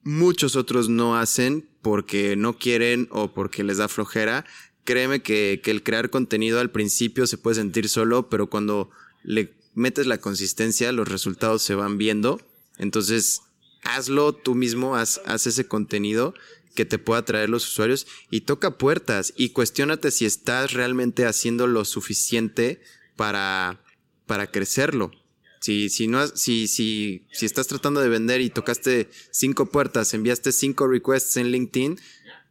[0.01, 4.45] muchos otros no hacen porque no quieren o porque les da flojera.
[4.83, 8.89] Créeme que, que el crear contenido al principio se puede sentir solo, pero cuando
[9.23, 12.41] le metes la consistencia, los resultados se van viendo.
[12.77, 13.42] Entonces,
[13.83, 16.33] hazlo tú mismo, haz, ese contenido
[16.75, 21.67] que te pueda traer los usuarios y toca puertas y cuestionate si estás realmente haciendo
[21.67, 22.81] lo suficiente
[23.15, 23.83] para,
[24.25, 25.11] para crecerlo.
[25.61, 30.51] Si, si, no, si, si, si estás tratando de vender y tocaste cinco puertas, enviaste
[30.51, 31.99] cinco requests en LinkedIn,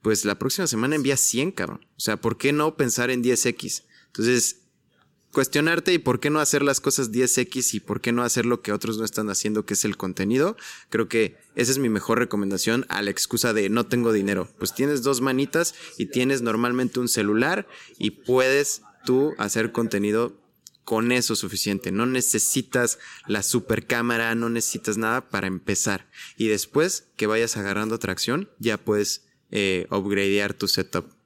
[0.00, 1.86] pues la próxima semana envías 100, cabrón.
[1.96, 3.84] O sea, ¿por qué no pensar en 10x?
[4.06, 4.61] Entonces,
[5.32, 8.62] cuestionarte y por qué no hacer las cosas 10x y por qué no hacer lo
[8.62, 10.56] que otros no están haciendo, que es el contenido.
[10.90, 14.48] Creo que esa es mi mejor recomendación a la excusa de no tengo dinero.
[14.58, 17.66] Pues tienes dos manitas y tienes normalmente un celular
[17.98, 20.38] y puedes tú hacer contenido
[20.84, 21.92] con eso suficiente.
[21.92, 26.10] No necesitas la super cámara, no necesitas nada para empezar.
[26.36, 31.21] Y después que vayas agarrando tracción, ya puedes eh, upgradear tu setup.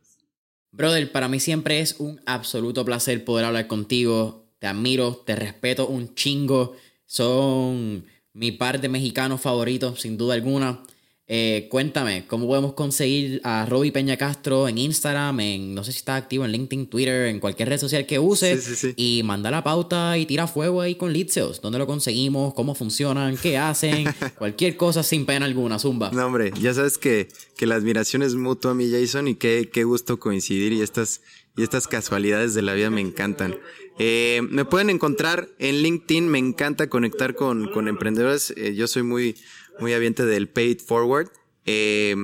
[0.76, 4.44] Brother, para mí siempre es un absoluto placer poder hablar contigo.
[4.58, 6.76] Te admiro, te respeto un chingo.
[7.06, 8.04] Son
[8.34, 10.82] mi par de mexicanos favoritos, sin duda alguna.
[11.28, 15.98] Eh, cuéntame, ¿cómo podemos conseguir a Roby Peña Castro en Instagram, en no sé si
[15.98, 18.56] está activo en LinkedIn, Twitter, en cualquier red social que use?
[18.94, 21.60] Y manda la pauta y tira fuego ahí con Litseos.
[21.60, 22.54] ¿Dónde lo conseguimos?
[22.54, 23.36] ¿Cómo funcionan?
[23.36, 24.06] ¿Qué hacen?
[24.38, 26.12] cualquier cosa sin pena alguna, zumba.
[26.12, 29.68] No, hombre, ya sabes que, que la admiración es mutua a mi Jason y qué,
[29.72, 31.22] qué gusto coincidir y estas,
[31.56, 33.56] y estas casualidades de la vida me encantan.
[33.98, 38.52] Eh, me pueden encontrar en LinkedIn, me encanta conectar con, con emprendedores.
[38.56, 39.36] Eh, yo soy muy
[39.78, 41.30] muy aviente del Paid Forward.
[41.64, 42.14] Eh,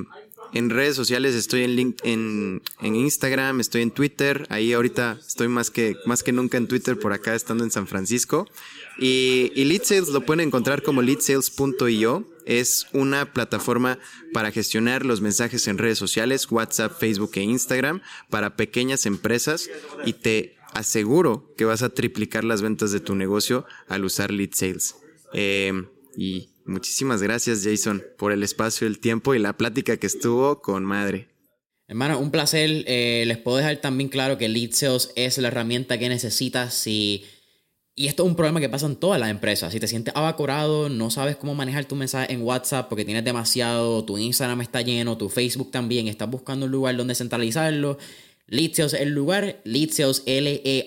[0.55, 4.47] en redes sociales estoy en, link, en, en, Instagram, estoy en Twitter.
[4.51, 7.87] Ahí ahorita estoy más que, más que nunca en Twitter por acá estando en San
[7.87, 8.47] Francisco.
[8.99, 12.29] Y, y Lead Sales lo pueden encontrar como leadsales.io.
[12.45, 13.99] Es una plataforma
[14.35, 19.71] para gestionar los mensajes en redes sociales, WhatsApp, Facebook e Instagram para pequeñas empresas
[20.05, 24.51] y te aseguro que vas a triplicar las ventas de tu negocio al usar Lead
[24.53, 24.97] Sales.
[25.33, 25.73] Eh,
[26.15, 30.85] y Muchísimas gracias, Jason, por el espacio, el tiempo y la plática que estuvo con
[30.85, 31.29] madre.
[31.89, 32.85] Hermano, un placer.
[32.87, 37.25] Eh, les puedo dejar también claro que Lead Sales es la herramienta que necesitas si...
[37.95, 39.71] Y esto es un problema que pasa en todas las empresas.
[39.71, 44.03] Si te sientes abacorado, no sabes cómo manejar tu mensaje en WhatsApp porque tienes demasiado,
[44.07, 47.99] tu Instagram está lleno, tu Facebook también, estás buscando un lugar donde centralizarlo.
[48.47, 50.87] Lead Sales es el lugar, Lead Sales, L-E-A-D-S-A-L-E-S.io.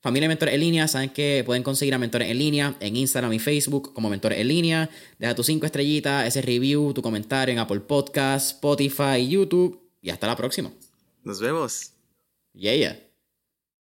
[0.00, 3.38] Familia Mentores en línea, saben que pueden conseguir a Mentores en línea en Instagram y
[3.38, 4.90] Facebook como Mentores en línea.
[5.18, 10.26] Deja tus cinco estrellitas, ese review, tu comentario en Apple Podcasts, Spotify, YouTube y hasta
[10.26, 10.72] la próxima.
[11.22, 11.92] Nos vemos.
[12.54, 13.09] Yeah, yeah.